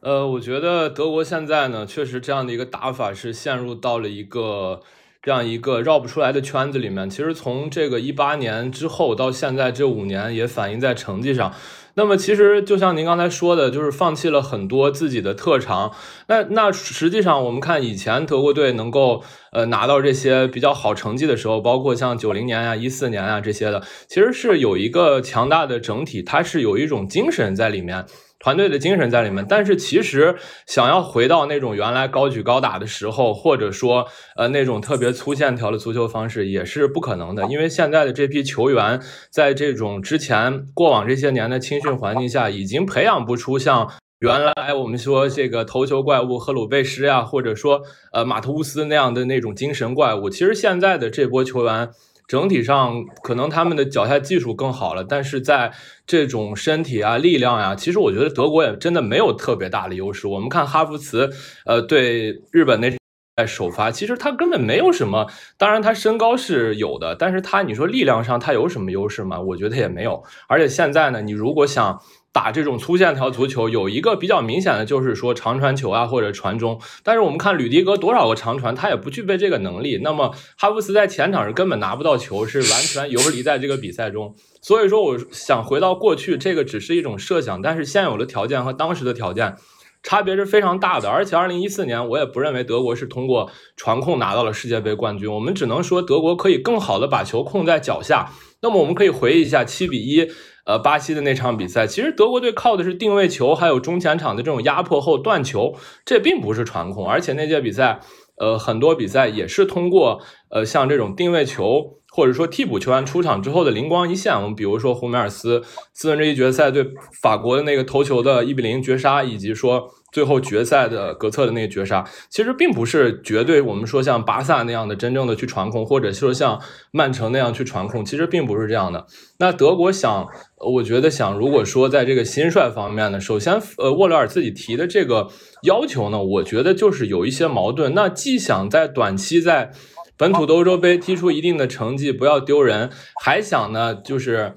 [0.00, 4.82] 呃，我觉得德国现在呢，确实这样的一个打法是陷入到了一个
[5.22, 7.08] 这样一个绕不出来的圈子里面。
[7.08, 11.54] 其实从这个一八年之后到现在这五年，也反映在成绩上。
[11.96, 15.92] 那么其实就像您刚才说的，就是放弃了很多自己的特长。
[16.26, 28.04] 那那实际上我们看以前德国队能够呃拿到这些比较好成绩的时候，包括像九零年啊、一四年啊这些的，其实是有一个强大的整体，它是有一种精神在里面。
[28.44, 37.46] 团队的精神在里面，但是其实想要回到那种原来高举高打的时候，或者说呃那种特别粗线条的足球方式，也是不可能的。
[37.46, 47.80] 因为现在的这批球员，在这种之前过往这些年的青训环境下，已经培养不出像原来我们说这个头球怪物赫鲁贝什呀，或者说
[48.12, 50.28] 呃马特乌斯那样的那种精神怪物。
[50.28, 51.88] 其实现在的这波球员。
[52.26, 55.72] 整体上可能他们的脚下技术更好了，但是在
[56.06, 60.26] 这种身体啊、力量呀，其实我觉得德国也真的没有特别大的优势。
[60.26, 61.30] 我们看哈弗茨，
[61.66, 62.90] 呃，对日本那
[63.36, 65.26] 在首发，其实他根本没有什么。
[65.58, 69.40] 当然，他身高是有的，但是他你说力量上他有什么优势吗？
[69.40, 70.22] 我觉得也没有。
[70.46, 72.00] 而且现在呢，你如果想
[72.34, 76.80] 打这种粗线条足球，有一个比较明显的就是说长传球啊或者传中。
[77.04, 80.00] 但是我们看吕迪格多少个长传，他也不具备这个能力。
[80.02, 84.34] 那么哈弗斯在前场是根本拿不到球，是完全游离在这个比赛中。
[84.60, 89.54] 所以说，我想回到过去，这个只是一种设想，但是现有的条件和当时的条件。
[90.02, 98.30] 差别是非常大的，而且二零一四年我也不认为德国是通过传控拿到了世界杯冠军，我们只能说德国可以更好的把球控在脚下。
[98.60, 100.30] 那么我们可以回忆一下七比一，
[100.64, 105.74] 呃，巴西的那场比赛，其实德国队靠的是定位球，还有中前场的这种压迫后断球，
[106.04, 107.08] 这并不是传控。
[107.08, 108.00] 而且那届比赛，
[108.38, 112.00] 呃，很多比赛也是通过呃像这种定位球。
[112.16, 116.86] 或者说替补球员出场之后的灵光一现，我们比如说胡梅尔斯四分之一决赛对
[117.20, 126.60] 法国的那个头球的一比零绝杀，以及说最后决赛的格策的那个绝杀，其实并不是绝对我们说像巴萨那样的真正的去传控，或者说像
[126.92, 129.08] 曼城那样去传控，其实并不是这样的。
[129.40, 130.28] 那德国想，
[130.64, 135.28] 我觉得想，如果说在这个新帅方面呢，首先呃沃勒尔自己提的这个
[135.64, 137.92] 要求呢，我觉得就是有一些矛盾。
[137.94, 139.72] 那既想在短期在
[140.16, 142.88] 本土的欧洲杯踢出一定的成绩，不要丢人，
[143.20, 144.54] 还想呢，就是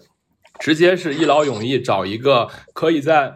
[0.60, 3.34] 直接是一劳永逸，找一个可以在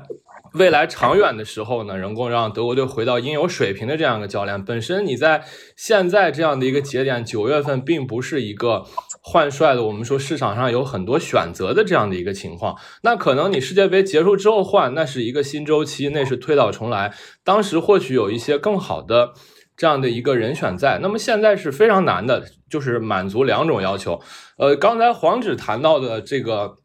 [0.54, 4.64] 未来长远的时候呢，能够让德国队回到应有水平的这样一个教练。
[4.64, 5.44] 本身你在
[5.76, 8.86] 现在这样的一个节点，九月份并不是一个
[9.22, 12.76] 换帅的，我们说市场上有很多选择的这样的一个情况。
[13.04, 17.14] 那可能你世界杯结束之后换，那是一个新周期，那是推倒重来。
[17.44, 19.34] 当时或许有一些更好的。
[19.78, 24.22] 这样的一个人选在，那么现在是非常难的，就是满足两种要求。
[24.58, 26.76] 呃，刚才黄指谈到的这个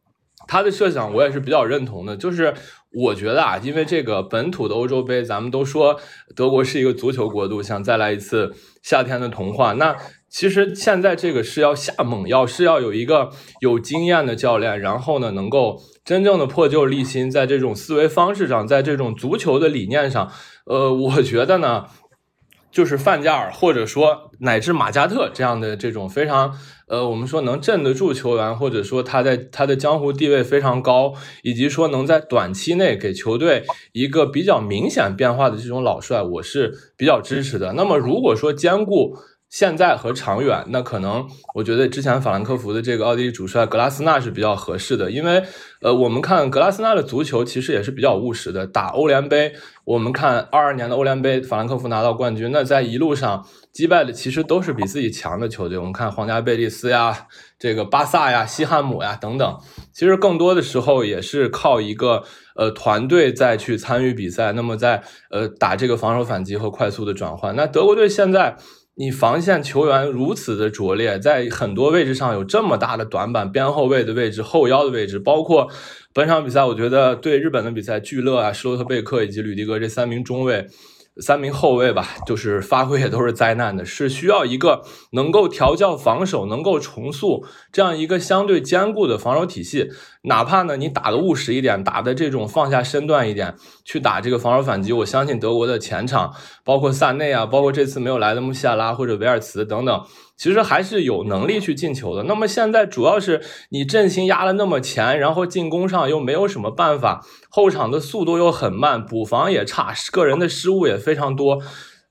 [0.48, 2.16] 他的设想，我也是比较认同的。
[2.16, 2.54] 就是
[2.96, 6.00] 我觉得啊，因为这个本土的欧洲杯，咱们都说
[6.34, 9.74] 德国是一个足球国度，想再来一次夏天的童话。
[9.74, 9.94] 那
[10.30, 13.30] 其实现在这个是要下猛药，是要有一个
[13.60, 20.32] 有经验的教练，然后呢，能够真正的破旧立新，在这种思维方式上，在这种足球的理念上，
[20.64, 21.84] 呃，我觉得呢。
[22.72, 26.52] 就是范加尔，或者说乃至马加特这样的这种非常
[26.86, 37.72] 呃，我们说能镇得住球员，或者说他在他的江湖地位非常高，以及说能在短期内给球队一个比较明显变化的这种老帅，我是比较支持的。
[37.72, 39.16] 那么如果说兼顾。
[39.48, 45.42] 现在和长远，那可能我觉得之前法兰克福的这个奥地利主帅格拉斯纳是比较合适的，因为
[45.80, 48.66] 呃，我们看格拉斯纳的足球其实也是比较务实的。
[48.66, 49.54] 打欧联杯，
[49.84, 55.78] 我们看二二年的欧联杯，法兰克福拿到冠军，那在一路上击败的其实都是比自己强的球队。
[55.78, 57.28] 我们看皇家贝蒂斯呀，
[57.58, 59.58] 这个巴萨呀，西汉姆呀等等，
[59.92, 62.24] 其实更多的时候也是靠一个
[62.56, 67.54] 呃团队再去参与比赛，那么在呃打这个防守反击和快速的转换。
[67.54, 68.56] 那德国队现在。
[68.98, 75.70] 你防线球员如此的拙劣，在很多位置上有这么大的短板，边后卫的位置、后腰的位置，包括
[76.14, 80.66] 本场比赛，我觉得对日本的比赛，聚乐啊、施罗特贝克以及吕迪格这三名中卫。
[81.18, 89.90] 三名后卫吧，就是发挥也都是灾难的，是需要一个能够调教防守、能够重塑这样一个相对坚固的防守体系。
[90.22, 100.04] 哪怕呢你打的务实一点，打的这种放下身段一点，去打这个防守反击，我相信德国的前场，包括萨内啊，包括这次没有来的穆西亚拉或者维尔茨等等。
[100.36, 102.24] 其实还是有能力去进球的。
[102.24, 111.62] 那么现在主要是你阵型压了那么前，然后进攻上又没有什么办法，后场的速度又很慢，补防也差，个人的失误也非常多。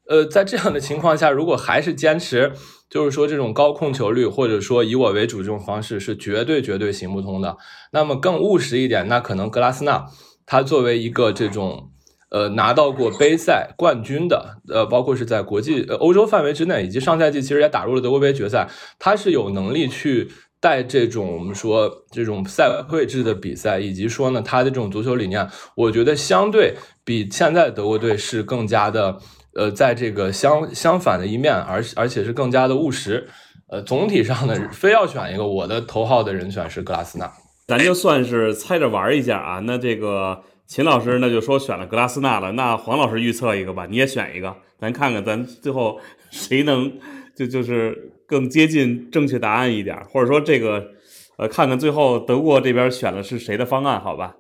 [0.10, 2.54] 呃，在这样的情况下，如果还是坚持，
[2.90, 7.58] 就是说这种高控球率，或者说以我为主这种方式，是绝对绝对行不通的。
[7.92, 10.06] 那么更务实一点，那可能格拉斯纳
[10.46, 11.92] 他作为一个这种。
[12.36, 18.68] 呃，拿到过杯赛冠军的，呃，包括是在国际、呃欧洲范围之内，以及上赛季其实也打入了德国杯决赛，
[19.00, 29.18] 他是有能力去带这种我们说这种赛会制的比赛，以及说呢，他的这种足球理念，我觉得相对比现在德国队是更加的，
[29.54, 33.30] 呃，在这个相相反的一面，而而且是更加的务实。
[33.70, 37.32] 呃，总体上呢，非要选一个，我的头号的人选是格拉斯纳，
[37.66, 40.42] 咱就算是猜着玩一下啊，那这个。
[40.68, 46.00] 秦老师那就说选了格拉斯纳了，那黄老师预测一个吧，你也选一个，咱看看咱最后
[46.32, 46.92] 谁能
[47.36, 50.92] 就就是更接近正确答案一点，或者说这个
[51.38, 54.36] 呃看看最后德国这边选的是谁的方案，好吧？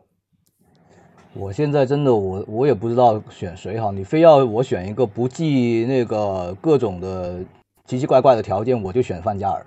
[1.35, 7.39] 我现在真的我我也不知道选谁好，你非要我选一个不计那个各种的
[7.85, 9.65] 奇奇怪怪的条件，我就选范加尔，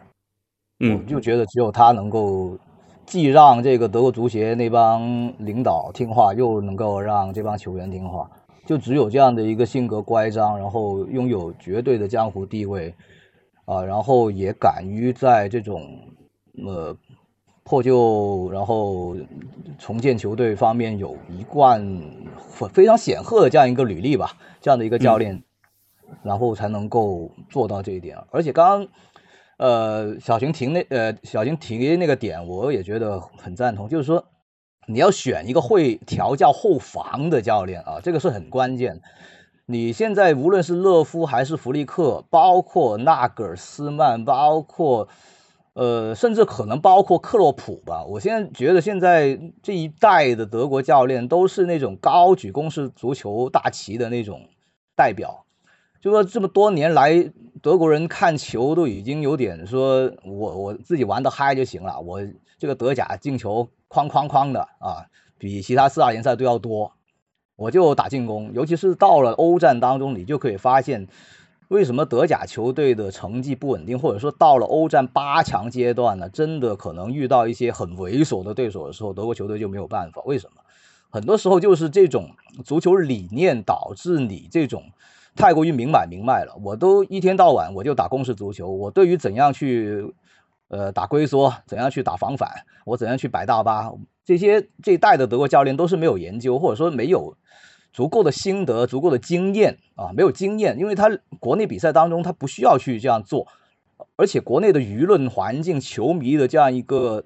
[0.80, 2.58] 嗯，我就觉得只有他能够。
[3.08, 8.30] 既让这个德国足协那帮领导听话，又能够让这帮球员听话，
[8.66, 12.94] 就只有这样的一个性格乖张，然后拥有绝对的江湖地位，
[13.64, 15.88] 啊，然后也敢于在这种
[16.66, 16.94] 呃
[17.64, 19.16] 破旧然后
[19.78, 22.02] 重建球队方面有一贯
[22.70, 25.42] 非常显赫的这样一个履历吧，这样的一个教练，
[26.22, 28.18] 然后才能够做到这一点。
[28.30, 28.88] 而且刚刚
[29.58, 34.24] 呃小熊停那呃小熊提那个点，我也觉得很赞同，就是说。
[34.90, 39.02] 你要选一个会调教后防的教练啊，这个是很关键。
[39.66, 45.06] 你现在无论是勒夫还是弗利克，包括纳格尔斯曼，包括
[45.74, 54.48] 呃，甚至可能包括克洛普吧，我现在觉得现在这一代的德国教练都是那种高举攻势足球大旗的那种
[54.96, 55.44] 代表。
[56.00, 57.30] 就说这么多年来，
[57.62, 62.20] 德国人看球都已经有点说，我我自己玩的嗨就行了，我
[62.58, 63.68] 这个德甲进球。
[63.90, 66.92] 哐哐哐的啊，比其他四大联赛都要多。
[67.56, 71.08] 我就打进攻，尤其是到了欧战当中，你就可以发现，
[71.68, 76.28] 为什么德甲球队的成绩不稳定，或者说到了欧战八强阶段呢？
[76.28, 80.20] 真的可能遇到一些很猥琐的对手的时候，德国球队就没有办法。
[80.26, 80.60] 为什么？
[81.08, 82.32] 很多时候就是这种
[82.62, 84.84] 足球理念导致你这种
[85.38, 86.54] 太过于明摆明卖了。
[86.62, 90.14] 我都一天到晚我就打攻势足球，我对于怎样去。
[90.70, 92.66] 呃，打龟缩，怎样去打防反？
[92.84, 93.90] 我怎样去摆大巴？
[94.22, 97.38] 这些这一代的德国教练都是没有研究，或者说没有
[97.90, 101.08] 足够的心得、足够的经验啊，没有经验，因为他
[101.40, 103.48] 国内比赛当中他不需要去这样做，
[104.16, 107.24] 而且国内的舆论环境、球迷的这样一个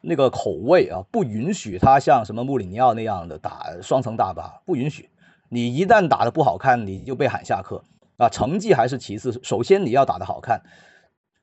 [0.00, 5.10] 那个口味啊，不允许他像什么穆里尼奥那样的打双层大巴，不允许。
[5.48, 7.82] 你一旦打的不好看，你就被喊下课
[8.16, 8.28] 啊。
[8.28, 10.62] 成绩还是其次，首先你要打的好看。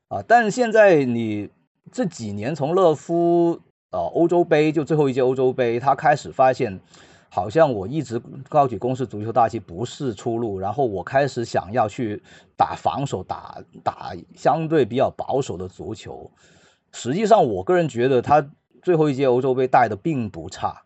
[0.07, 0.23] 啊！
[0.27, 1.49] 但现在你
[1.91, 6.79] 这几年从勒夫呃欧洲杯就最后一届欧洲杯，他开始发现，
[7.27, 12.21] 好像我一直高举攻势足球大旗不是出路，然后我开始想要去
[12.55, 16.29] 打防守，打打相对比较保守的足球。
[16.91, 18.47] 实际上，我个人觉得他
[18.83, 20.83] 最后一届欧洲杯带的并不差。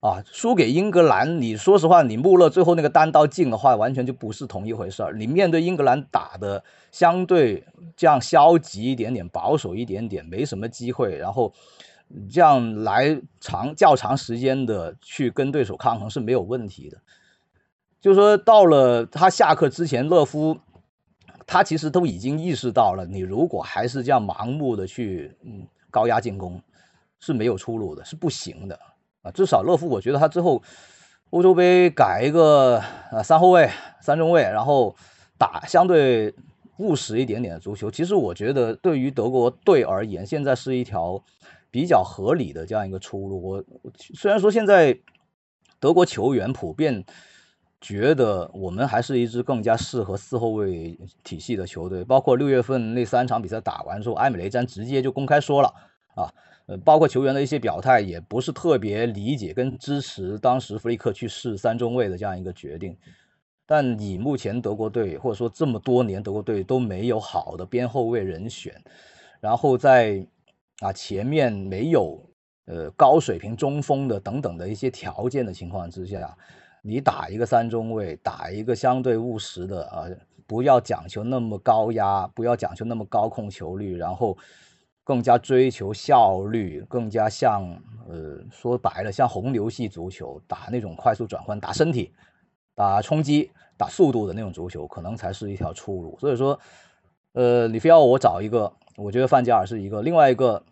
[0.00, 5.12] 啊，输给英格兰，你说实话，你穆勒最后那个单刀进的话，完全就不是同一回事儿。
[5.12, 7.62] 你面对英格兰打的相对
[7.94, 11.52] 这样消极一点点，保守一点点，没什么机会，然后
[12.30, 16.96] 这样来长较长时间的去跟对手抗衡是没有问题的。
[18.00, 20.58] 就是说，到了他下课之前，勒夫
[21.46, 26.58] 他其实都已经意识到了，你如果还是这样盲目的去嗯高压进攻，
[27.18, 28.80] 是没有出路的，是不行的。
[29.22, 30.62] 啊，至少勒夫，我觉得他之后
[31.30, 34.96] 欧洲杯改一个呃三后卫、三中卫，然后
[35.38, 36.34] 打相对
[36.78, 37.90] 务实一点点的足球。
[37.90, 41.22] 其实我觉得对于德国队而言，现在是一条
[41.70, 43.42] 比较合理的这样一个出路。
[43.42, 43.64] 我
[44.14, 44.98] 虽然说现在
[45.78, 47.04] 德国球员普遍
[47.80, 55.72] 觉得我们还是一支更加适合四后卫体系的球队，包括六月份那三场比赛打完之后，埃米雷詹直接就公开说了
[56.14, 56.32] 啊。
[56.70, 62.96] 呃，包括球员的一些表态，也不是特别理解跟支持当时弗里克去试三中卫的这样一个决定。
[63.66, 68.72] 但以目前德国队，或者说这么多年德国队都没有好的边后卫人选，
[69.40, 70.24] 然后在
[70.78, 72.24] 啊前面没有
[72.66, 76.38] 呃高水平中锋的等等的一些条件的情况之下，
[76.82, 80.06] 你打一个三中卫，打一个相对务实的啊，
[80.46, 84.38] 不要讲求那么高压，不要讲求那么高控球率，然后。
[85.10, 87.64] 更加追求效率，更加像
[88.08, 92.12] 呃说白了像红牛系足球，打那种快速转换、打身体、
[92.76, 96.16] 打冲击、打速度的那种足球，可能才是一条出路。
[96.20, 96.56] 所以说，
[97.32, 100.00] 呃，你非要我找一个，我觉得范加尔是一个。
[100.00, 100.62] 另外一个，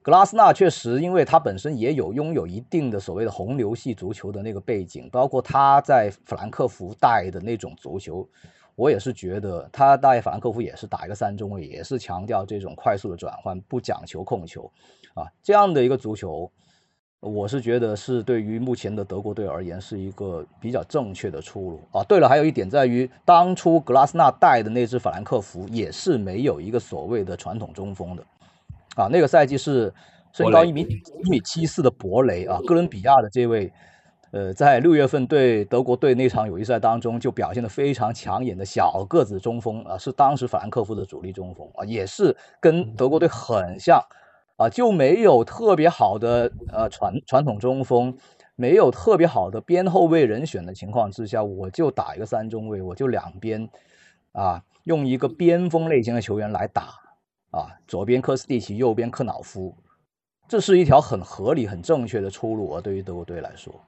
[0.00, 8.26] 格拉斯纳确实，因为他本身也有拥有一定的所谓的红牛系足球的那个背景，包括他在法兰克福带的那种足球。
[8.74, 14.70] 我也是觉得他带法兰克福也是打一个三中卫，也是强调这种快速的转换，不讲求控球，
[15.14, 16.50] 啊，这样的一个足球，
[17.20, 22.02] 我是觉得是对于目前的德国队而言是一个比较正确的出路啊。
[22.04, 28.22] 对了，还有一点在于，当初格拉斯纳带的那支法兰克福也是没有一个所谓的传统中锋的，
[28.96, 29.92] 啊，那个赛季是
[30.32, 30.80] 身高一米
[31.22, 33.70] 一米七四的博雷啊，哥伦比亚的这位。
[34.32, 44.02] 呃，在六月份对德国队那场友谊赛当中，就表现的非常抢眼的小个子中锋啊，是当时法兰克福的主力中锋啊，也是跟德国队很像
[44.56, 48.16] 啊，就没有特别好的呃传传统中锋，
[48.56, 53.68] 没有特别好的边后卫人选的情况之下，我就打一个三中卫，我就两边
[54.32, 56.94] 啊，用一个边锋类型的球员来打
[57.50, 59.76] 啊，左边科斯蒂奇，右边克瑙夫，
[60.48, 63.78] 这是一条很合理、很正确的出路啊，对于德国队来说。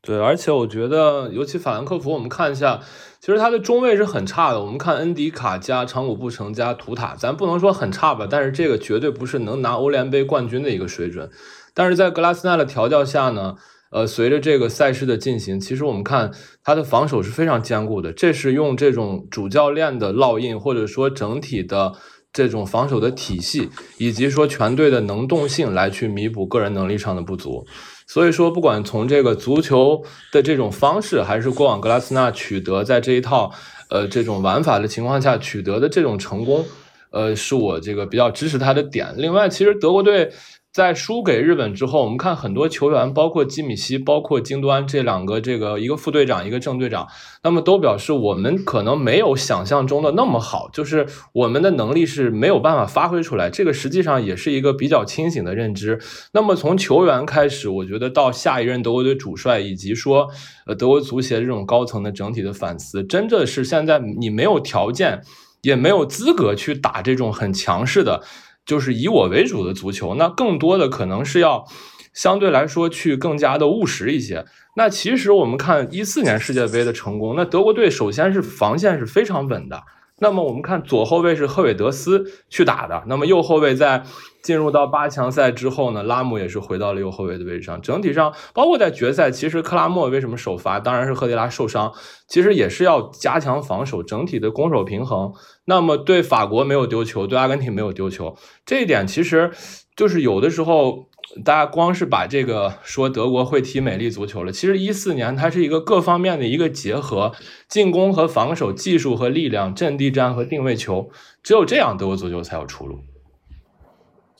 [0.00, 2.80] 对，而且我觉得，尤其法兰克福，我们看一下，
[3.20, 4.60] 其实他的中卫是很差的。
[4.60, 11.28] 我们看恩迪卡加长谷布城加图塔，咱不能说很差吧，但是这个绝对不是能拿欧联杯冠军的一个水准。
[11.74, 13.56] 但是在格拉斯纳的调教下呢，
[13.90, 16.30] 呃，随着这个赛事的进行，其实我们看
[16.62, 18.12] 他的防守是非常坚固的。
[18.12, 21.92] 这是用这种主教练的烙印，或者说整体的
[22.32, 23.68] 这种防守的体系，
[23.98, 27.66] 以及说全队的能动性来去弥补个人能力上的不足。
[28.08, 30.02] 所以说，不管从这个足球
[30.32, 33.52] 的这种方式，还是过往格拉斯纳取得在这一套
[33.88, 36.64] 呃这种玩法的情况下取得的这种成功，
[37.10, 39.14] 呃，是我这个比较支持他的点。
[39.16, 40.32] 另外，其实德国队。
[40.78, 47.08] 在输给日本之后，我们看很多球员，包括基米希，包括京多安这两个，这个一个副队长，一个正队长，
[47.42, 53.50] 那么都表示我们可能没有想象中的那么好，就是我们的能力是没有办法发挥出来。
[53.50, 55.98] 这个实际上也是一个比较清醒的认知。
[56.32, 60.28] 那么从球员开始，我觉得到下一任德国队主帅，以及说
[60.64, 65.20] 呃德国足协这种高层的整体的反思，真的是现在你没有条件，
[65.62, 68.22] 也没有资格去打这种很强势的。
[68.68, 71.64] 就是以我为主的足球，那更多的可能是要
[72.12, 74.44] 相对来说去更加的务实一些。
[74.76, 79.82] 那其实我们看一四年世界杯的成功，那德国队首先是防线是非常稳的。
[80.20, 84.02] 那么我们看左后卫是赫韦德斯去打的，那么右后卫在
[84.42, 87.80] 进入到八强赛之后呢，拉姆也是回到了右后卫的位置上。
[87.80, 90.80] 整体上，包括在决赛，其实克拉莫为什么首发？
[90.80, 91.92] 当然是赫迪拉受伤，
[92.26, 95.32] 其实也是要加强防守，整体的攻守平衡。
[95.68, 99.52] 那么对法国没有丢球，对阿根廷没有丢球，这一点其实
[99.94, 101.06] 就是有的时候。
[101.44, 107.32] 大家光是把这个说德国会踢美丽足球了，其实一四年它是一个各方面的一个结合，
[107.68, 111.10] 进攻和防守、技术和力量、阵地战和定位球，
[111.42, 113.00] 只有这样德国足球才有出路。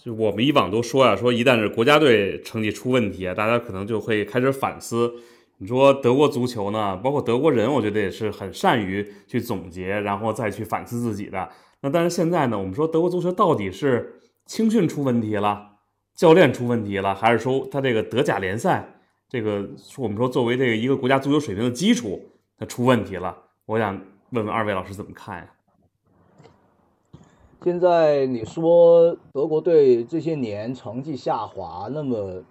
[0.03, 5.13] 就我们以往都说啊，说一旦是国家队成绩出问题啊，大家可能就会开始反思。
[5.59, 11.49] 你说德国足球呢，包括德国人，我觉得也是很善于去总结，然后再去反思自己的。
[11.81, 15.73] 那但是现在呢，我们说德国足球到底是青训出问题了？
[16.15, 18.89] 教练出问题了，还是说他这个德甲联赛，
[19.29, 22.21] 这个我们说作为这个一个国家足球水平的基础，
[22.57, 23.37] 他出问题了？
[23.67, 24.01] 我想
[24.31, 25.47] 问问二位老师怎么看呀？
[27.65, 32.43] 现在你说德国队这些年成绩下滑，那么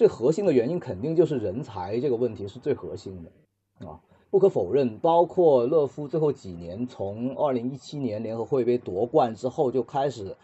[0.00, 4.96] 最核心的原因肯定就是人才这个问题是最核心的啊，不可否认。
[4.96, 10.34] 包括勒夫最后几年，从二零一七年联合会杯夺冠之后就开始。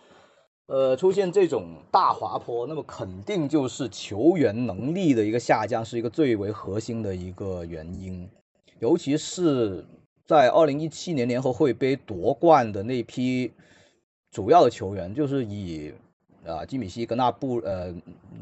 [0.67, 8.29] 呃，出现这种大滑坡，那么肯定就是球员能力的一个下降，是一个最为核心的一个原因。
[8.79, 9.87] 尤其是
[10.27, 13.53] 在二零一七年联合会杯夺冠的那批
[14.31, 15.95] 主要的球员，就是以。
[16.47, 17.93] 啊，基米希、格纳布，呃，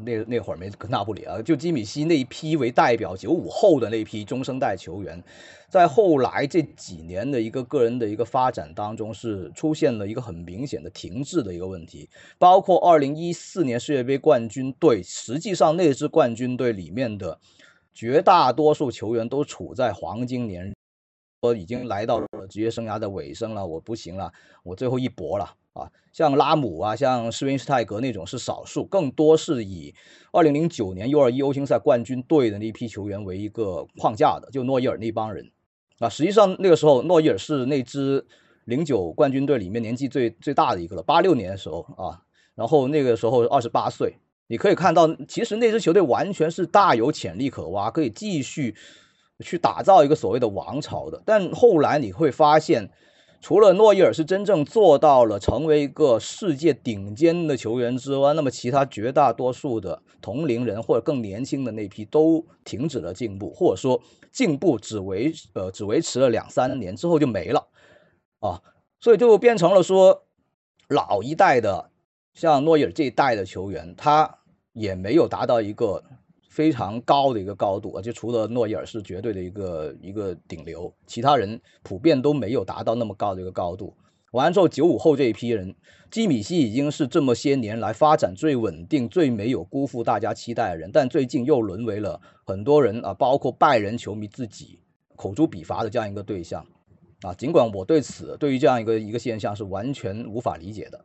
[0.03, 5.21] 那那会儿没格纳布里啊，就基米希那一批为代表，九五后的那批中生代球员，
[5.67, 12.07] 在后来这几年的一个个人的一个发展当中，是出现了一个很明显的停滞的一个问题。
[12.37, 17.39] 包括二零一四年世界杯冠军队，实际上那支冠军队里面的
[17.93, 20.75] 绝大多数球员都处在黄金年，
[21.41, 24.31] 我已经来到了职业生涯的尾声了，我不行了，
[24.63, 25.55] 我最后一搏了。
[25.75, 29.93] 啊，像拉姆啊，像施温施泰格那种是少数，更多是以
[30.31, 35.51] 2009年 U21 欧青赛冠军队的那批球员为一个框架的，就诺伊尔那帮人。
[35.99, 38.25] 啊，实际上那个时候诺伊尔是那支
[38.65, 42.21] 09冠军队里面年纪最最大的一个了，86年的时候啊，
[42.55, 44.15] 然后那个时候28岁，
[44.47, 48.75] 你可以看到，其实那支球队完全是大有潜力可挖，可以继续
[49.41, 51.21] 去打造一个所谓的王朝的。
[51.25, 52.91] 但后来你会发现。
[53.45, 67.67] 除了诺伊尔是真正做到了成为一个世界顶尖的球员之外，那么其他绝大多数的同龄人或者更年轻的那批都停止了进步，或者说进步只维呃只维持了两三年之后就没了
[68.39, 68.63] 啊，
[68.99, 70.23] 所以就变成了说
[70.89, 71.91] 老一代的
[72.33, 74.39] 像诺伊尔这一代的球员，他
[74.73, 76.03] 也没有达到一个。
[76.55, 83.93] 非常高的一个高度啊，就除了诺伊尔是绝对的一个一个顶流，其他人普遍都没有达到那么高的一个高度。
[84.31, 85.75] 完了之后，九五后这一批人，
[86.09, 94.79] 基米希已经是这么些年来发展最稳定、最没有辜负大家期待的人，但最近又沦为了很多人啊，包括拜仁球迷自己
[95.17, 96.65] 口诛笔伐的这样一个对象
[97.21, 97.33] 啊。
[97.33, 101.03] 尽管我对此对于这样一个一个现象是完全无法理解的。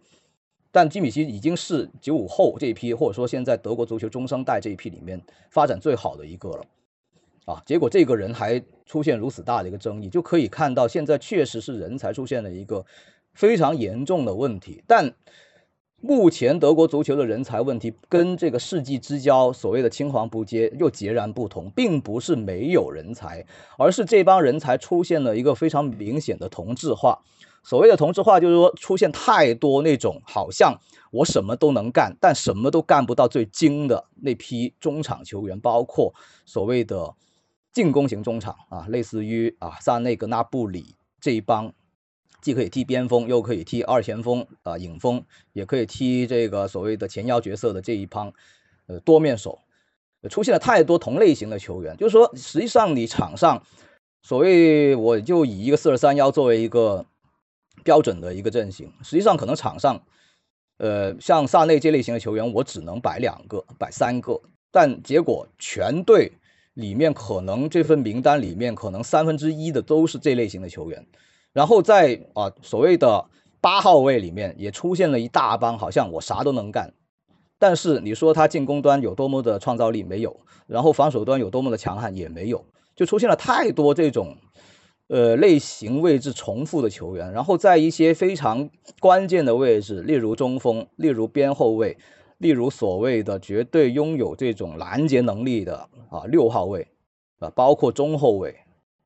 [0.72, 6.64] 但基米希已经是九五后这一批，或者说现在德国足球中生代这一批里面发展最好的一个了，
[7.46, 12.84] 啊，结果这个人还出现如此大的一个争议，就可以看到现在确实是人才出现了一个
[13.34, 14.82] 非常严重的问题。
[14.86, 15.12] 但
[16.02, 23.44] 目前德国足球的人才问题跟这个世纪之交所谓的青黄不接又截然不同，并不是没有人才，
[23.76, 27.20] 而是这帮人才出现了一个非常明显的同质化。
[27.62, 30.78] 所谓的同质化，就是说出现太多那种好像
[31.10, 37.14] 我什么都能干，但什么都干不到最精的那批中场球员，包括所谓的
[37.72, 41.72] 进攻型中场啊，类似于啊萨内格纳布里这一帮。
[42.42, 48.32] 既可以踢边锋，又可以踢二前锋啊，影锋，也可以踢这个所谓的前腰角色的这一帮，
[48.86, 49.58] 呃，多面手，
[50.30, 51.94] 出现了太多同类型的球员。
[51.98, 53.62] 就是说，实际上你场上，
[54.22, 57.04] 所谓我就以一个四二三幺作为一个
[57.82, 60.00] 标准的一个阵型，实际上可能场上，
[60.78, 66.32] 呃，像萨内这类型的球员，我只能摆两个，摆三个，但结果全队
[66.74, 71.06] 里面可能这份名单里面可能三分之一的都是这类型的球员。
[71.52, 73.26] 然后在啊所谓的
[73.60, 76.94] 八号位里面也出现了一大帮，好像我啥都能干，
[77.58, 82.64] 但是你说他进攻端有多么的创造力没有，然后防守端有多么的强悍也没有，
[82.94, 84.36] 就出现了太多这种
[85.10, 87.30] 呃类型位置重复的球员。
[87.30, 91.98] 然后在一些非常关键的位置，例如中锋，例如边后卫，
[92.38, 96.88] 例如所谓的绝对拥有这种拦截能力的啊六号位
[97.40, 98.56] 啊，包括中后卫。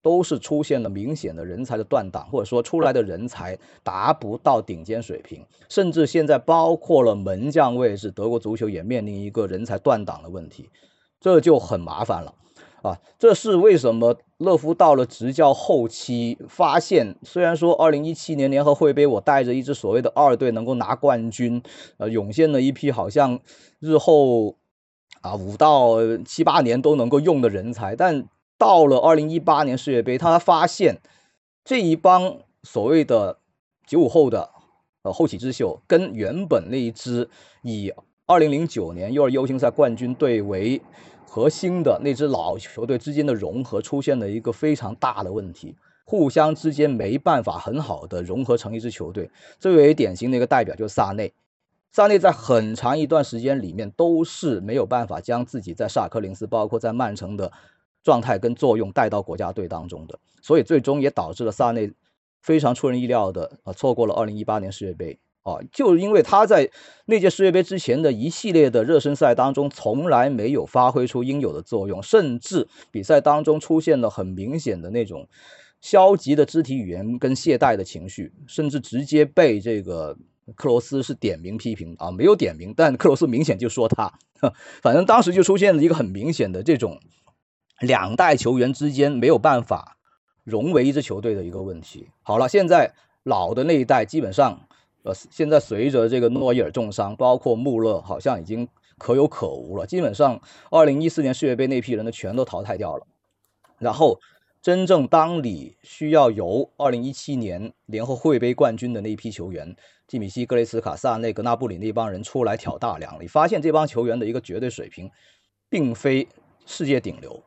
[0.05, 10.69] 都是出现了明显的人才的断档，或者说出来的人才达不到顶尖水平，甚至现在包括了门将位置，德国足球也面临一个人才断档的问题，
[11.19, 12.35] 这就很麻烦了
[12.85, 13.01] 啊！
[13.19, 21.63] 这是为什么勒夫到了执教后期，发现虽然说2017年联合会杯我带着一支所谓的二队能够拿冠军，
[21.97, 23.41] 呃，涌现了一批好像
[23.81, 24.55] 日后
[25.23, 28.29] 啊五到七八年都能够用的人才，但。
[28.57, 31.01] 到了二零一八年世界杯，他发现
[31.65, 33.39] 这一帮所谓的
[33.85, 34.49] 九五后的
[35.03, 37.29] 呃后起之秀，跟原本那一支
[37.63, 37.93] 以
[38.27, 40.81] 二零零九年 U 二优星赛冠军队为
[41.35, 45.75] 核心的那支老球队之间的融合，出现了一个非常大的问题，
[46.05, 49.29] 互相之间没办法很好的融合成一支球队。
[49.59, 51.33] 最为典型的一个代表就是萨内，
[51.91, 57.51] 萨内在很长一段时间里面都是没有办法将自己在萨克林斯，包括在曼城的。
[58.05, 61.91] 状态跟作用带到国家队当中的，所以最终也导致了萨内
[62.43, 66.69] 非常出人意料的啊错过了2018年世界杯啊，就是因为他在
[67.07, 75.29] 那届世界杯之前的一系列的热身赛当中从来没有发挥出应有的作用，甚至比赛当中出现了很明显的那种
[75.81, 80.17] 消极的肢体语言跟懈怠的情绪，甚至直接被这个
[80.57, 84.13] 克罗斯是点名批评啊，没有点名，但克罗斯明显就说他，
[84.83, 86.99] 反正当时就出现了一个很明显的这种。
[87.81, 89.97] 两代球员之间没有办法
[90.45, 92.09] 融为一支球队的一个问题。
[92.23, 94.69] 好了，现在老的那一代基本上，
[95.05, 98.67] 呃，现在随着这个诺伊尔重伤，包括穆勒好像已经
[98.99, 99.87] 可有可无了。
[99.87, 100.41] 基本上，
[100.71, 103.07] 二零一四年世界杯那批人呢，全都淘汰掉了。
[103.79, 104.19] 然后，
[104.63, 109.77] 真正当你需要由二零一七年联合会杯冠军的那一批球员，
[110.09, 115.11] 基米希、格雷斯卡、萨内、格纳布里那帮人出来挑大梁，你发现这帮球员的一个绝对水平，
[115.69, 116.27] 并非
[116.65, 117.43] 世界顶流。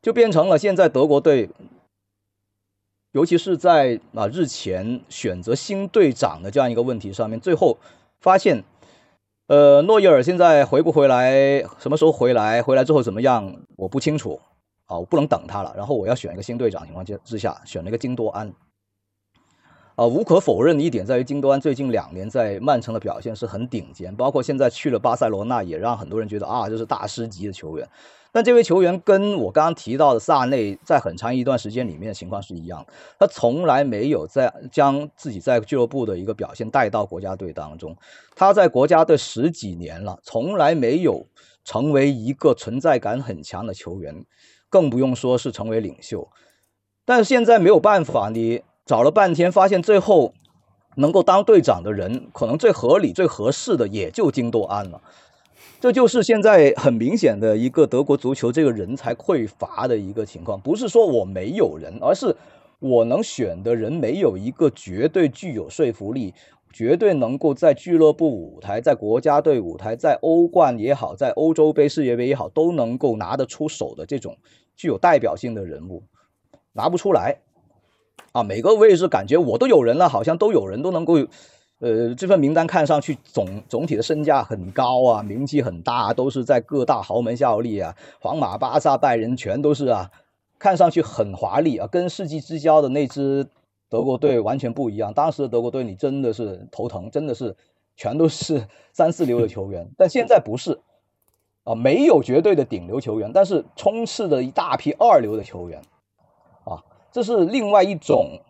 [0.00, 1.50] 就变成了现在德国队，
[3.12, 7.78] 尤其是在啊日前选择新队长的这样一个问题上面，最后
[8.20, 8.64] 发现，
[9.48, 14.40] 呃，诺伊尔现在回不回来，什么时候回来，回来之后怎么样，我不清楚，
[14.86, 15.74] 啊，我不能等他了。
[15.76, 18.52] 然后我要选一个新队长情况之之下，选了一个金多安。
[19.94, 27.86] 啊，无可否认的一点在于，金多安最近两年在曼城的表现是很顶尖，包括现在去了巴塞罗那，也让很多人觉得啊，这是大师级的球员。
[28.34, 32.86] 但这位球员跟我刚刚提到的萨内在很长一段时间里面的情况是一样，
[33.18, 37.94] 他从来没有在将自己在俱乐部的一个表现带到国家队当中。
[38.34, 41.26] 他在国家队十几年了，从来没有
[41.62, 44.24] 成为一个存在感很强的球员，
[44.70, 46.26] 更不用说是成为领袖。
[47.04, 50.34] 但是现在没有办法，你找了半天，发现最后
[50.96, 55.00] 能够当队长的人，可能最合理、最合适的也就金多安了。
[55.80, 62.36] 这就是现在很明显的一个德国足球这个人才匮乏的一个情况，不是说我没有人，而是
[62.78, 66.34] 我能选的人没有一个绝对具有说服力，
[66.72, 74.36] 绝对能够在俱乐部舞台、在国家队舞台、在欧冠也好、在欧洲杯、世界杯也好，都能够拿得出手的这种
[74.76, 76.04] 具有代表性的人物，
[76.72, 77.38] 拿不出来
[78.32, 78.42] 啊！
[78.42, 81.14] 每个位置感觉我都有人了，好像都有人都能够。
[81.78, 90.08] 呃，这份名单看上去总总体的身价很高啊，名气很大，都是在各大豪门效力啊，皇马、巴萨、拜仁全都是啊，
[90.60, 93.48] 看上去很华丽啊，跟世纪之交的那支
[93.88, 95.12] 德国队完全不一样。
[95.12, 97.56] 当时的德国队你真的是头疼，真的是
[97.96, 98.64] 全都是
[98.94, 100.78] 三四流的球员，但现在不是
[101.64, 105.82] 啊，没有绝对的顶流球员，但是充斥着一大批二流的球员，
[107.12, 108.40] 这是另外一种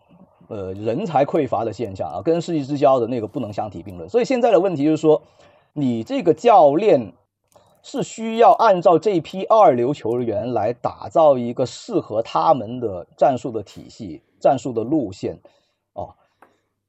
[0.47, 4.09] 呃人才匮乏的现象啊，跟世纪之交的那个不能相提并论。
[4.09, 5.21] 所以现在的问题就是说，
[5.73, 7.13] 你这个教练。
[7.85, 15.37] 是需要按照这批二流球员来打造一个适合他们的战术的体系、战术的路线，
[15.91, 16.15] 哦。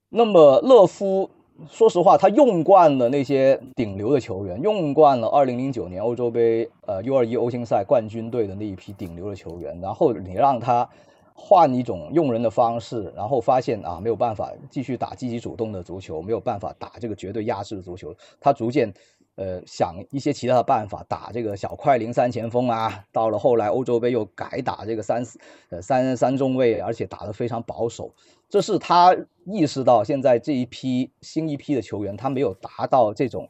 [0.08, 1.28] 那么勒夫，
[1.68, 10.88] 说实话，他用惯了那些顶流的球员，用惯了2009年欧洲杯呃 U21 欧青赛冠军队的那一批顶流的球员，然后你让他
[11.34, 18.94] 换一种用人的方式，然后发现啊没有办法继续打积极主动的足球，没有办法打这个绝对压制的足球，他逐渐。
[19.36, 28.14] 呃，想一些其他的办法打这个小快灵三前锋啊，到了后来欧洲杯又改打这个三四呃三三中卫，而且打得非常保守。
[28.48, 33.48] 这是他意识到现在这一批新一批的球员，他没有达到这种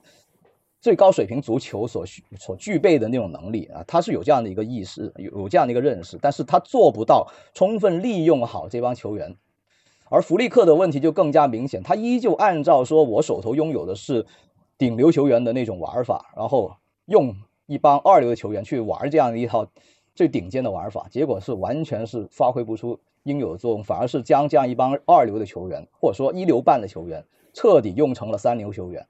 [0.84, 9.34] 最高水平足球所需所具备的那种能力啊，他是有这样的一个意识，有有这样的一个认识，但是他做不到充分利用好这帮球员。
[10.10, 14.26] 而弗利克的问题就更加明显，他依旧按照说我手头拥有的是。
[14.76, 16.74] 顶流球员的那种玩法，然后
[17.06, 19.68] 用一帮二流的球员去玩这样的一套
[20.16, 29.06] 最顶尖的玩法，结果是完全是发挥不出应有的作用，反而是将这样一帮二流的球员，或者说一流半的球员，彻底用成了三流球员，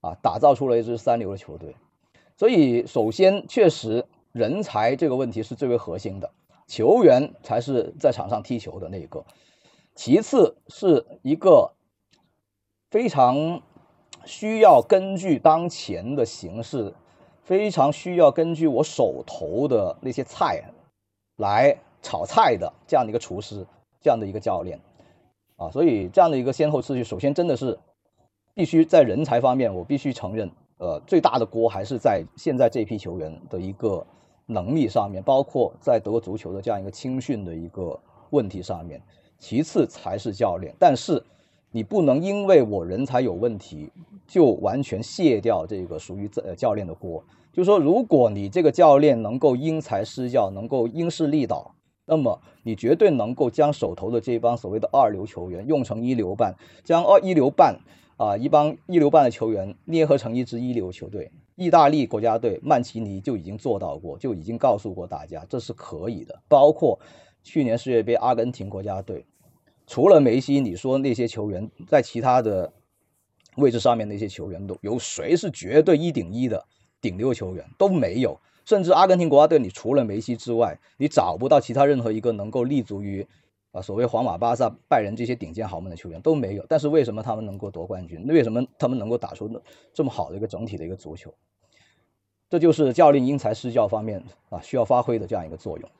[0.00, 1.74] 啊，打造出了一支三流的球队。
[2.36, 6.30] 所以，首先确实人才这个问题是最为核心的，
[6.66, 9.24] 球员才是在场上踢球的那一个。
[9.94, 11.72] 其次是一个
[12.90, 13.62] 非常。
[14.24, 16.92] 需要根据当前的形势，
[17.44, 20.64] 非常需要根据我手头的那些菜
[21.36, 23.66] 来炒菜的这样的一个厨师，
[24.02, 24.80] 这样的一个教练
[25.56, 27.78] 啊，所以这样的一个先后次序，首先真的是
[28.58, 34.04] 必须在人才方面，我必须承认，呃，最大的锅还是在现在这批球员的一个
[34.46, 37.96] 能力上面，包括在德国足球的这样一个青训的一个
[38.30, 39.00] 问题上面，
[39.38, 41.22] 其次才是教练，但是。
[41.70, 43.92] 你不能因为我人才有问题，
[44.26, 47.22] 就完全卸掉这个属于呃教练的锅。
[47.52, 51.70] 就是说，如果你这个教练能够因材施教，能够因势利导，
[52.06, 56.54] 那么你绝对能够将手头的这帮所谓的二流球员用成一流半，
[56.84, 57.78] 将二一流半
[58.18, 61.32] 啊一帮一流半的球员捏合成一支一流球队。
[61.54, 66.40] 意大利国家队曼奇尼就已经做到过，就已经告诉过大家这是可以的。
[66.48, 67.00] 包括
[67.42, 69.24] 去年世界杯阿根廷国家队。
[69.86, 72.70] 除了梅西，你说那些球员在其他的
[73.56, 76.62] 位置上面那些球员都有谁是绝对一顶一的
[77.00, 83.26] 顶流球员都没有，甚至阿根廷国家队，你除了梅西之外，你找不到其他任何一个能够立足于
[83.78, 86.66] 啊所谓皇马、巴萨、拜仁这些顶尖豪门的球员都没有。
[86.68, 88.26] 但是为什么他们能够夺冠军？
[88.26, 89.48] 为什么他们能够打出
[89.94, 91.32] 这么好的一个整体的一个足球？
[92.50, 95.90] 这就是教练因材施教方面啊需要发挥的这样一个作用。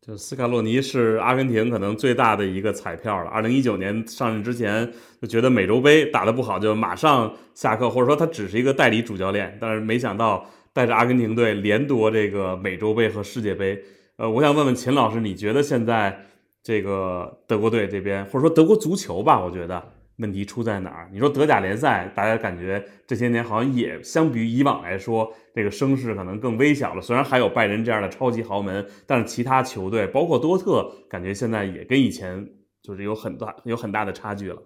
[0.00, 3.30] 就斯卡洛尼是阿根廷可能最大的一个彩票了。
[3.30, 9.56] 二零一九年上任之前就觉得美洲杯打得不好就马上下课，或者说他只是一个代理主教练。
[9.60, 13.80] 但是没想到带着阿根廷队连夺这个美洲杯和世界杯。
[14.16, 16.26] 呃，我想问问秦老师，你觉得现在
[16.62, 19.92] 这个德国队这边，或者说德国足球吧，我觉得。
[20.18, 21.08] 问题出在哪儿？
[21.10, 27.00] 你说德甲联赛，大家感觉这些年好像也相比于以往来说，这个声势可能更微小了。
[27.00, 32.46] 虽然还有拜仁这样的超级豪门，但是其他球队，包括多特，感觉现在也跟以前
[32.82, 34.62] 就是有很大有很大的差距了。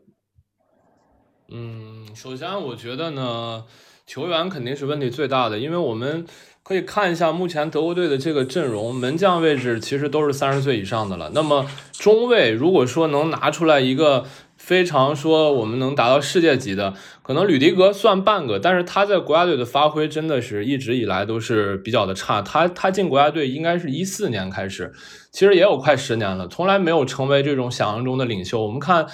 [1.48, 3.64] 嗯，首先我觉得呢，
[4.04, 6.26] 球员肯定是问题最大的，因为我们
[6.66, 11.30] 可以看一下目前德国队的这个阵容，门将位置其实都是三十岁以上的了。
[11.32, 14.24] 那么中卫，如果说能拿出来一个。
[14.58, 22.42] 非常说我们能达到世界级的，可能吕迪格算半个，但是他在国家队的发挥真的是一直以来都是比较的差。
[22.42, 24.92] 他他进国家队应该是一四年开始，
[25.30, 28.60] 其实也有快十年了，从来没有成为这种想象中的领袖。
[28.60, 29.06] 我们看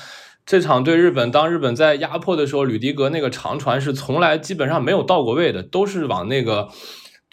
[0.47, 6.69] 这场对日本，当日本在压迫的时候，吕迪格那个长传是从来基本上没有到过位的，都是往那个。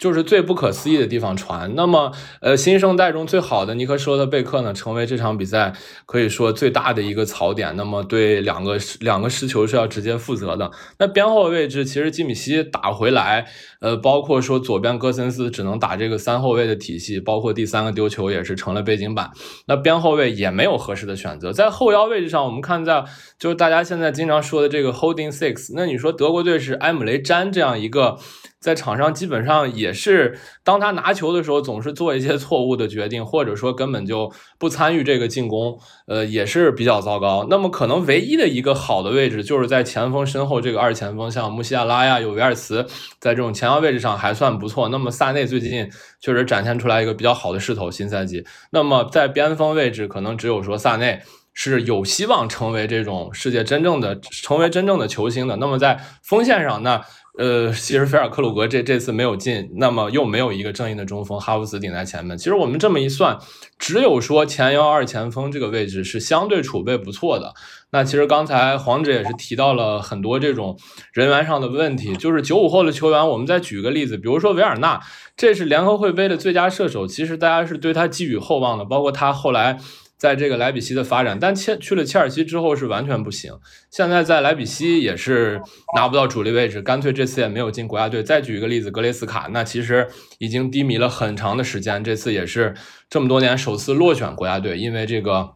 [0.00, 1.74] 就是最不可思议的地方传。
[1.76, 5.74] 那么，呃，新生代中最好的尼克施罗特贝克呢，成为这场比赛
[6.06, 7.76] 可以说最大的一个槽点。
[7.76, 10.70] 那么，对两个两个失球是要直接负责的。
[10.98, 13.46] 那边后位置其实基米希打回来，
[13.80, 19.30] 呃，包括说左边戈森斯只能打这个三后卫的体系，包括第三个丢球也是成了背景板。
[19.66, 21.52] 那边后卫也没有合适的选择。
[21.52, 23.04] 在后腰位置上，我们看在
[23.38, 25.72] 就是大家现在经常说的这个 holding six。
[25.76, 28.16] 那你说德国队是埃姆雷詹这样一个。
[28.60, 37.46] 在场上基本上也是，当他拿球的时候，总是做一些错误的决定，或者说根本就不参与这个进攻，呃，也是比较糟糕。
[37.48, 42.86] 那么可能唯一的一个好的位置，就是在前锋身后这个二前锋，像穆西亚拉呀，有维尔茨，
[43.18, 44.90] 在这种前腰位置上还算不错。
[44.90, 45.90] 那么萨内最近
[46.20, 48.44] 确实展现出来一个比较好的势头，新赛季。
[48.72, 51.22] 那么在边锋位置，可能只有说萨内
[51.54, 55.56] 是有希望成为这种世界真正的成为真正的球星的。
[55.56, 57.00] 那么在锋线上呢？
[57.38, 62.36] 呃，其实菲尔克鲁格这这次没有进，那么又没有一个正印的中锋哈弗茨顶在前面。
[62.36, 63.38] 其实我们这么一算，
[63.78, 67.54] 只有说前腰二前锋这个位置是相对储备不错的。
[67.92, 70.76] 那其实刚才黄哲也是提到了很多这种
[71.12, 75.00] 人员上的问题，就是九五后的球员，我们再举个例子，比如说维尔纳，
[75.36, 79.78] 这是联合会杯的最佳射手，其实大家是对他寄予厚望的，包括他后来。
[80.20, 83.54] 在这个莱比锡的发展，但切去了切尔西之后是完全不行。
[83.90, 85.58] 现在在莱比锡也是
[85.96, 88.22] 拿不到主力位置，干脆这次也没有进国家队。
[88.22, 90.06] 再举一个例子，格雷斯卡，那其实
[90.36, 92.74] 已经低迷了很长的时间，这次也是
[93.08, 95.54] 这么多年首次落选国家队，因为这个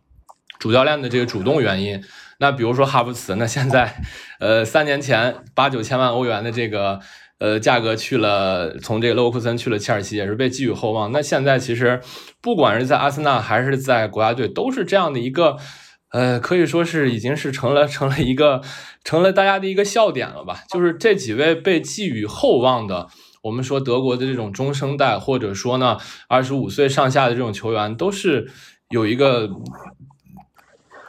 [0.58, 2.02] 主教练的这个主动原因。
[2.38, 3.94] 那比如说哈弗茨，那现在
[4.40, 7.00] 呃三年前八九千万欧元的这个。
[7.41, 11.11] 呃，价格去了，从这个勒沃库森去了切尔西，也是被寄予厚望。
[11.11, 12.01] 那现在其实
[12.41, 15.57] 不管是在阿森纳还是在国家队，都是这样的一个，
[16.12, 18.62] 呃，可以说是已经是成了成了一个
[19.03, 20.62] 成了大家的一个笑点了吧？
[20.70, 23.09] 就是这几位被寄予厚望的，
[23.43, 28.49] 我们说德国的这种中生代，或者说呢二十五岁上下的这种球员，都是
[28.91, 29.51] 有一个。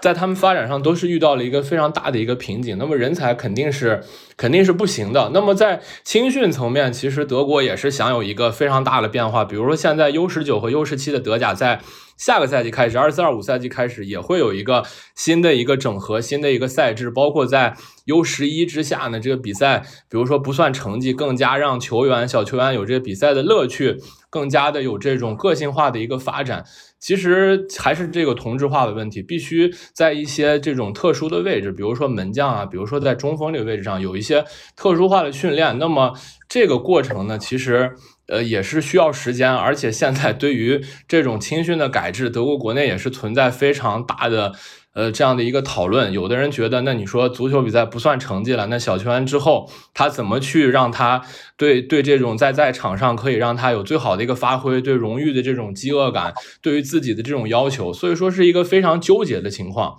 [0.05, 4.03] 在他们发展上都是遇到了一个非常大的一个瓶颈，那么人才肯定是
[4.37, 5.31] 肯定是不行的。
[5.33, 11.81] 那么在青训层面，其实德国也是想有一个非常大的变化，比如说现在 U 十九和 U 十七的德甲在
[12.17, 14.83] 下个赛季开始，二四二五赛季开始也会有一个
[15.15, 17.75] 新的一个整合，新的一个赛制，包括在
[18.05, 23.97] U 十一之下呢，这个比赛，比如说不算成绩，更加让球员小球员有这个比赛的乐趣，
[24.29, 26.63] 更加的有这种个性化的一个发展。
[27.05, 34.43] 其实还是这个同质化的问题，必须在一些这种特殊的位置，比如说门将啊，比如说在中锋这个位置上有一些
[34.75, 35.77] 特殊化的训练。
[35.77, 36.15] 那么
[36.49, 37.91] 这个过程呢，其实
[38.27, 44.53] 呃也是需要时间，而且现在对于这种青训的改制，德国国内也是存在非常大的。
[44.95, 51.21] 呃，这样的一个讨论，有的人觉得，那你说足球比赛不算成绩了，那小球员之后他怎么去让他
[51.57, 59.97] 对对这种在在场上可以让他有最好的一个发挥，对荣誉的这种饥饿感，对于自己的这种要求，所以说是一个非常纠结的情况。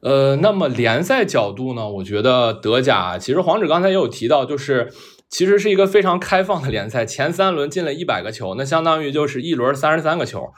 [0.00, 4.92] 呃，那么联赛角度呢，我觉得德甲其实黄指刚才也有提到，就是
[5.28, 10.52] 其实是一个非常开放的联赛，前三轮进了一百个球，那相当于就是一轮三十三个球。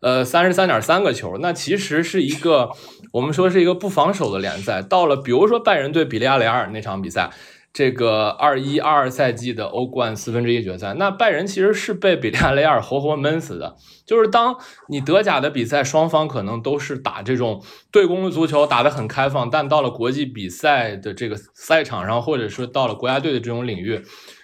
[0.00, 2.70] 呃，三十三点三个球，那其实是一个
[3.12, 4.80] 我们说是一个不防守的联赛。
[4.80, 7.30] 到了比如说拜仁对比利亚雷尔那场比赛，
[7.72, 13.74] 这个二一二二赛季的欧冠四分之一决赛，那拜仁其实是被比利亚雷尔活活闷死的。
[14.06, 14.56] 就是当
[14.88, 24.02] 你德甲的比赛，双方可能都是打这种对攻的足球，打得很开放，但到了国际比赛的这个赛场上，或者说到了国家队的这种领域。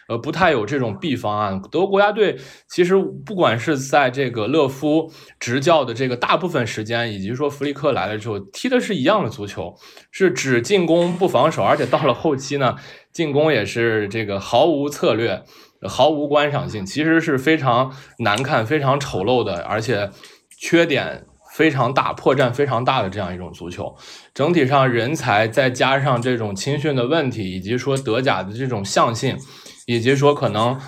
[0.08, 1.60] 呃，不太有这种 B 方案。
[1.70, 2.36] 德国国家队
[2.68, 9.74] 其实不管是在这个勒夫执教的这个大部分时间，以及说弗利克来了之后，踢的是一样的足球，
[10.10, 12.74] 是只进攻不防守，而且到了后期呢，
[13.12, 15.42] 进攻也是这个毫无策略、
[15.88, 20.10] 毫无观赏性，其实是非常难看、非常丑陋的，而且
[20.58, 21.24] 缺点
[21.54, 23.94] 非常大、破绽非常大的这样一种足球。
[24.34, 29.38] 整体上人才再加上这种青训的问题，以及说德甲的这种向性。
[29.86, 30.78] 以及说，可能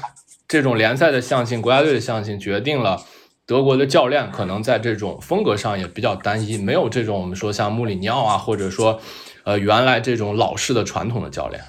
[0.48, 3.02] 这种联赛的象性、国家队的象性，决定了
[3.44, 9.00] 德国的教练可能在这种风格上也比较单一，没有这种我们说像穆里尼奥啊，或者说
[9.44, 11.62] 呃原来这种老式的传统的教练。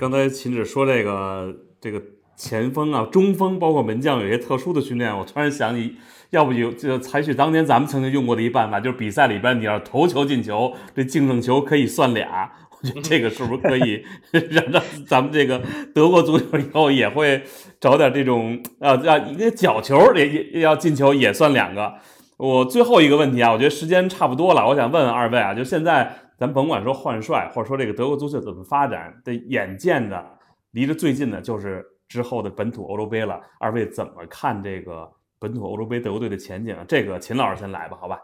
[0.00, 2.02] 刚才秦止说这个这个
[2.36, 5.96] 前锋啊、中锋，包括门将有些特殊的训练，我突然想起，
[6.30, 12.50] 要不有就采取当年咱们曾经用过的一办法，就是比赛里边你要投球进球，这净胜球可以算俩。
[13.02, 14.04] 这个是不是可以
[14.50, 15.60] 让让咱们这个
[15.94, 17.42] 德国足球以后也会
[17.80, 21.94] 找点这种啊啊一个角球也也要进球也算两个？
[22.36, 30.24] 我最后一个问题啊，我觉得时间差不多了，我想问问二位啊，就现在咱甭管说换帅，或者说这个德国足球怎么发展的，眼见的
[30.72, 33.40] 离着最近的就是之后的本土欧洲杯了。
[33.60, 35.08] 二位怎么看这个
[35.38, 36.76] 本土欧洲杯德国队的前景？
[36.88, 38.18] 这个秦老师先来吧，好吧？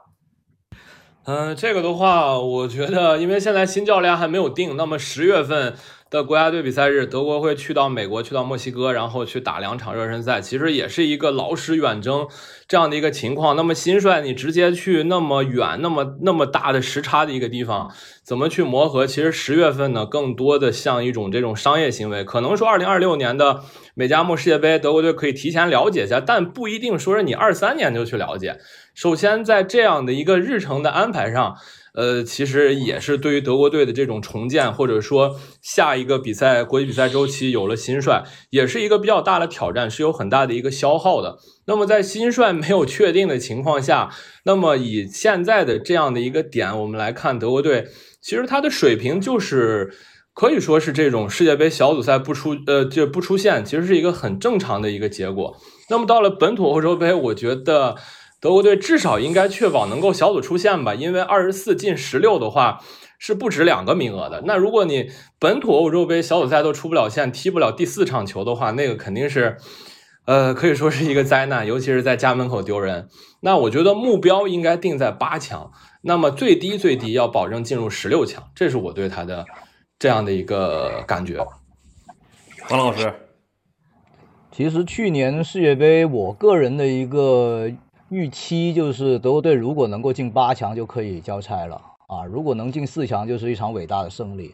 [1.25, 5.75] 嗯，这个的话，我觉得，因为现在新教练还没有定，那么十月份
[6.09, 12.27] 的国家队比赛日，德国会去到美国，去到墨西哥，然后去打两场热身赛，其实也是一个劳师远征
[12.67, 13.55] 这样的一个情况。
[13.55, 17.93] 那么新帅你直接去那么远、那么那么大的时差的一个地方，
[18.25, 19.07] 怎么去磨合？
[19.07, 22.25] 其实十月份呢，更多的像一种这种商业行为。
[22.25, 23.63] 可能说二零二六年的
[23.95, 28.59] 美加墨世界杯，德国队可以提前了解一下，但不一定说是你二三年就去了解。
[29.01, 31.57] 首先在这样的一个日程的安排上。
[31.93, 41.39] 呃，其实也是对于德国队的这种重建，或者说下一个比赛国际比赛周期有了新帅，也是一个比较大的挑战，是有很大的一个消耗的。
[41.67, 44.11] 那么在新帅没有确定的情况下，
[44.45, 47.89] 那么以现在的这样的一个点，我们来看德国队，
[48.21, 49.93] 其实他的水平就是
[50.33, 55.57] 可以说是这种世界杯小组赛不出呃就不出现，其实是一个很正常的一个结果。
[55.89, 57.97] 那么到了本土欧洲杯，我觉得。
[58.41, 62.81] 德国队至少应该确保能够小组出线吧，因为二十四进十六的话
[63.19, 64.43] 是不止两个名额的。
[64.47, 69.59] 那如果你本土欧洲杯小组赛都出不了线，踢不了第四场球的话，那个肯定是，
[70.25, 73.09] 呃，可以说是一个灾难，尤其是在家门口丢人。
[73.43, 75.71] 那我觉得目标应该定在八强，
[76.03, 79.45] 那么最低最低要保证进入十六强，这是我对他的
[79.99, 81.47] 这样的一个感觉。
[82.71, 83.13] 王老师，
[84.51, 87.71] 其实去年世界杯，我个人的一个。
[88.11, 92.25] 预期就是德国队如果能够进八强就可以交差了啊！
[92.25, 94.53] 如果能进四强就是一场伟大的胜利。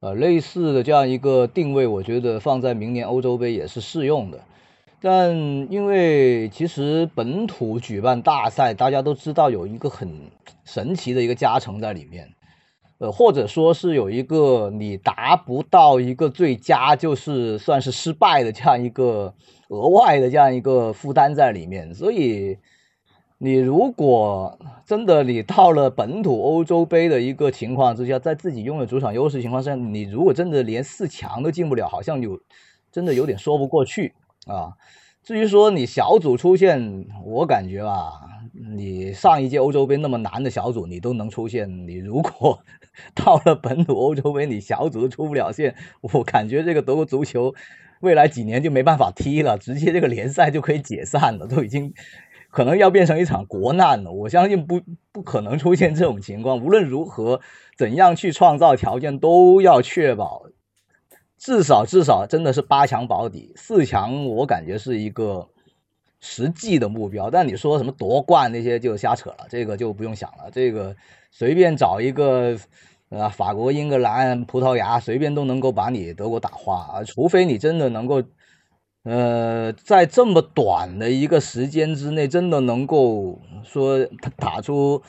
[0.00, 4.40] 呃，类似的这样一个定位，我觉得放在明年欧洲杯也是适用的。
[5.00, 5.36] 但
[5.70, 10.10] 因为其实本土举办大赛，大家都知道有一个很
[10.64, 12.28] 神奇的一个加成在里面，
[12.98, 19.32] 呃，或者说是有一个你达不到一个最佳就是算是失败的这样一个
[19.68, 22.58] 额外的这样一个负担在里面，所以。
[23.42, 32.38] 你如果真的你到了本土欧洲杯的一个情况之下，在自己拥有主场优势情况下，你如果真的连四强都进不了，好像有
[32.92, 34.12] 真的有点说不过去
[34.46, 34.76] 啊。
[35.22, 38.12] 至于说你小组出现，我感觉吧，
[38.76, 42.62] 你上一届欧洲杯那么难的小组你都能出现，你如果
[43.14, 47.54] 到了本土欧洲杯你小组都出不了线，我感觉这个德国足球
[48.02, 51.94] 未来几年就没办法踢了，直接这个联赛就可以解散了，都已经。
[52.50, 54.80] 可能要变成一场国难了，我相信不
[55.12, 56.58] 不可能出现这种情况。
[56.58, 57.40] 无论如何，
[57.76, 60.46] 怎样去创造条件，都要确保
[61.38, 65.48] 至少至少真的是八强保底，四强我感觉是一个
[66.20, 67.30] 实际的目标。
[67.30, 70.50] 但你说什么夺冠那些就瞎扯了，这个就不用想了。
[70.50, 70.96] 这个
[71.30, 72.58] 随便找一个
[73.10, 78.22] 啊，法国、英格兰、葡萄牙，随便都能够把你德国打花啊，除非你真的能够。
[79.02, 85.02] 呃，在这么短的一个时间之内，真的能够说他打出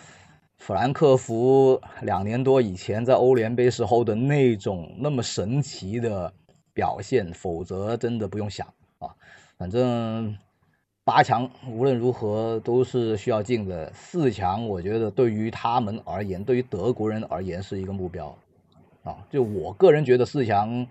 [0.55, 6.31] 弗兰克福两年多以前在欧联杯时候的那种那么神奇的
[6.73, 8.65] 表现，否则真的不用想
[8.99, 9.11] 啊。
[9.57, 10.37] 反正
[11.03, 18.37] 八强无论如何都是需要进的，四强我觉得对于他们而言，对于德国人而言是一个目标
[19.03, 19.17] 啊。
[19.29, 20.87] 就我个人觉得四强。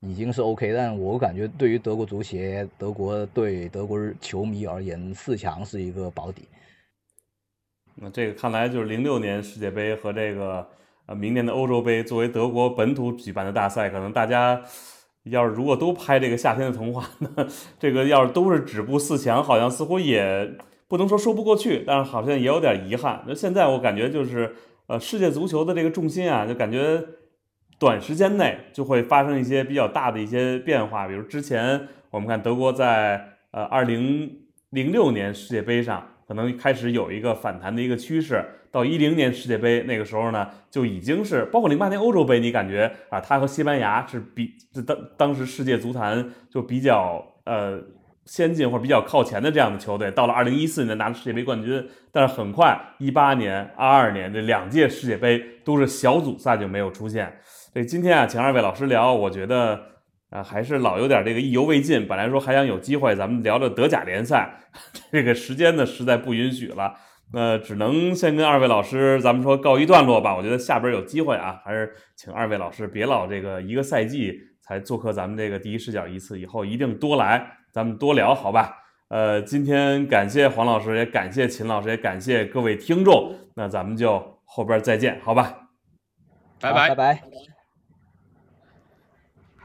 [0.00, 6.48] 已经是 OK，但我感觉对于德国足协、德国队、德国球迷而言，四强是一个保底。
[7.96, 10.66] 那这个看来就是零六年世界杯和这个
[11.04, 14.62] 呃明年的欧洲杯作为德国本土举办的大赛，可能大家
[15.24, 17.46] 要是如果都拍这个夏天的童话，那
[17.78, 20.50] 这个要是都是止步四强，好像似乎也
[20.88, 23.22] 不能说说不过去，但是好像也有点遗憾。
[23.26, 27.04] 那现在我感觉就是呃世界足球的这个重心啊，就感觉。
[27.80, 34.30] 短时间内就会发生一些比较大的一些变化，比如之前我们看德国在呃二零
[34.68, 44.52] 零六年世界杯上可能开始有一个反弹的一个趋势，到一零年世界杯那个时候呢，就已经是包括零八年欧洲杯，你感觉啊，他和西班牙是比
[44.86, 47.80] 当当时世界足坛就比较呃
[48.26, 57.34] 先进或者比较靠前的这样的球队，到了二零一四年拿了世界杯冠军，但是很快一八年、二二年这两届世界杯都是小组赛就没有出现。
[57.72, 59.80] 这今天啊，请二位老师聊，我觉得
[60.30, 62.04] 啊，还是老有点这个意犹未尽。
[62.04, 64.58] 本来说还想有机会，咱们聊聊德甲联赛，
[65.12, 66.94] 这个时间呢实在不允许了，
[67.32, 70.34] 那只能先跟二位老师咱们说告一段落吧。
[70.34, 78.78] 我觉得下边有机会啊，还是请二位老师别老这个一个赛季才做客咱们这个第一视角一次，以后一定多来，咱们多聊，好吧？
[79.10, 85.68] 呃，今天感谢黄老师，也感谢秦老师，也感谢各位听众，那咱们就后边再见，好吧？
[86.60, 87.22] 拜拜拜拜。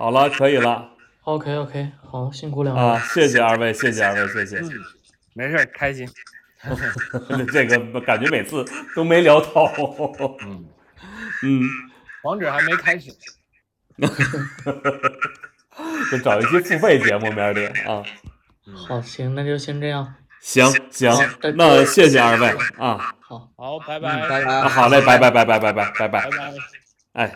[0.05, 0.87] 好了可以了。
[1.23, 2.79] Ok ok 好辛苦两位。
[2.79, 4.61] 了啊谢谢二位谢谢二位谢谢。
[5.33, 6.07] 没事开心。
[7.51, 8.63] 这个感觉每次
[8.95, 9.67] 都没聊透
[11.41, 11.59] 嗯。
[12.21, 13.11] 王者还没开始。
[16.11, 18.03] 就找一些付费节目明儿得啊。
[18.75, 20.13] 好行那就先这样。
[20.39, 21.11] 行行
[21.55, 23.15] 那谢谢二位啊。
[23.21, 23.49] 好。
[23.57, 24.29] 好拜拜。
[24.29, 24.69] 拜拜。
[24.69, 26.29] 好嘞拜拜拜拜拜拜拜拜。
[26.29, 26.29] 拜拜。
[27.13, 27.33] 哎。